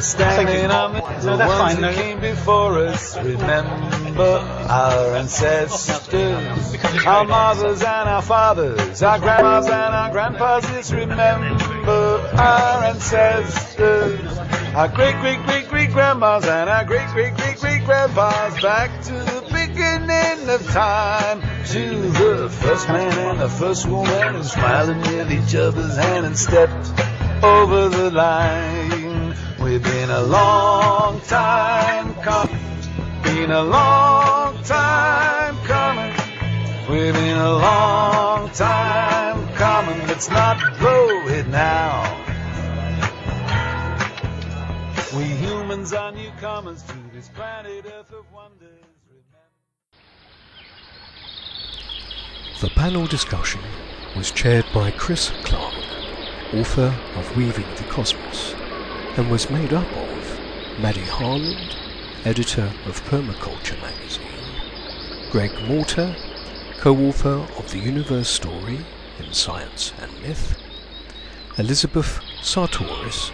We're 0.00 0.04
standing 0.04 0.70
on 0.70 0.94
the, 0.94 1.00
ones 1.02 1.58
fine, 1.58 1.76
who 1.76 1.82
no. 1.82 1.92
came 1.92 2.20
before 2.20 2.78
us. 2.86 3.18
Remember 3.18 4.38
our 4.66 5.14
ancestors, 5.14 7.04
our 7.04 7.26
mothers 7.26 7.82
and 7.82 8.08
our 8.08 8.22
fathers, 8.22 9.02
our 9.02 9.18
grandmas 9.18 9.66
and 9.66 9.74
our 9.74 10.10
grandpas. 10.10 10.66
Just 10.68 10.92
remember 10.92 12.30
our 12.34 12.84
ancestors, 12.84 14.38
our 14.74 14.88
great 14.88 15.20
great 15.20 15.44
great 15.44 15.68
great 15.68 15.90
grandmas 15.90 16.46
and 16.46 16.70
our 16.70 16.86
great 16.86 17.06
great 17.10 17.36
great 17.36 17.60
great 17.60 17.84
grandpas. 17.84 18.62
Back 18.62 19.02
to 19.02 19.12
the 19.12 19.42
beginning 19.52 20.48
of 20.48 20.66
time, 20.70 21.42
to 21.66 22.08
the 22.08 22.48
first 22.48 22.88
man 22.88 23.18
and 23.32 23.38
the 23.38 23.50
first 23.50 23.86
woman 23.86 24.34
who 24.34 24.44
smiling 24.44 25.00
with 25.00 25.30
each 25.30 25.54
other's 25.54 25.98
hand 25.98 26.24
and 26.24 26.38
stepped 26.38 26.90
over 27.44 27.90
the 27.90 28.10
line. 28.10 28.69
We've 29.60 29.82
been 29.82 30.08
a 30.10 30.22
long 30.22 31.20
time 31.20 32.14
coming. 32.22 32.58
Been 33.22 33.50
a 33.50 33.62
long 33.62 34.62
time 34.64 35.56
coming. 35.64 36.14
We've 36.88 37.12
been 37.12 37.36
a 37.36 37.52
long 37.52 38.50
time 38.50 39.46
coming. 39.54 39.98
Let's 40.08 40.30
not 40.30 40.56
blow 40.78 41.28
it 41.28 41.46
now. 41.48 42.16
We 45.14 45.24
humans 45.24 45.92
are 45.92 46.10
newcomers 46.10 46.82
to 46.84 46.94
this 47.12 47.28
planet 47.28 47.84
Earth 47.84 48.12
of 48.12 48.32
wonders. 48.32 48.68
The 52.62 52.70
panel 52.70 53.06
discussion 53.06 53.60
was 54.16 54.30
chaired 54.30 54.64
by 54.72 54.90
Chris 54.90 55.32
Clark, 55.44 55.74
author 56.54 56.94
of 57.16 57.36
Weaving 57.36 57.66
the 57.76 57.84
Cosmos, 57.84 58.54
and 59.16 59.28
was 59.28 59.50
made 59.50 59.72
up 59.72 59.94
of 59.96 60.40
Maddie 60.76 61.06
Harland, 61.06 61.76
editor 62.24 62.74
of 62.84 63.02
Permaculture 63.04 63.78
magazine, 63.78 64.60
Greg 65.28 65.60
Morter, 65.60 66.18
co-author 66.76 67.46
of 67.58 67.70
The 67.70 67.80
Universe 67.80 68.28
Story 68.28 68.88
in 69.16 69.32
Science 69.32 69.92
and 69.98 70.20
Myth, 70.20 70.56
Elizabeth 71.58 72.22
Sahtouris, 72.40 73.32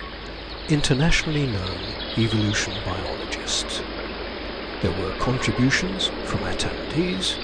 internationally 0.69 1.47
known 1.47 1.99
evolution 2.17 2.81
biologist. 2.81 3.85
There 4.81 4.93
were 4.93 5.13
contributions 5.13 6.13
from 6.23 6.43
attendees, 6.43 7.39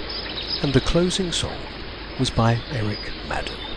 and 0.60 0.72
the 0.72 0.80
closing 0.80 1.32
song 1.32 1.72
was 2.18 2.30
by 2.30 2.64
Eric 2.70 3.12
Madden. 3.22 3.71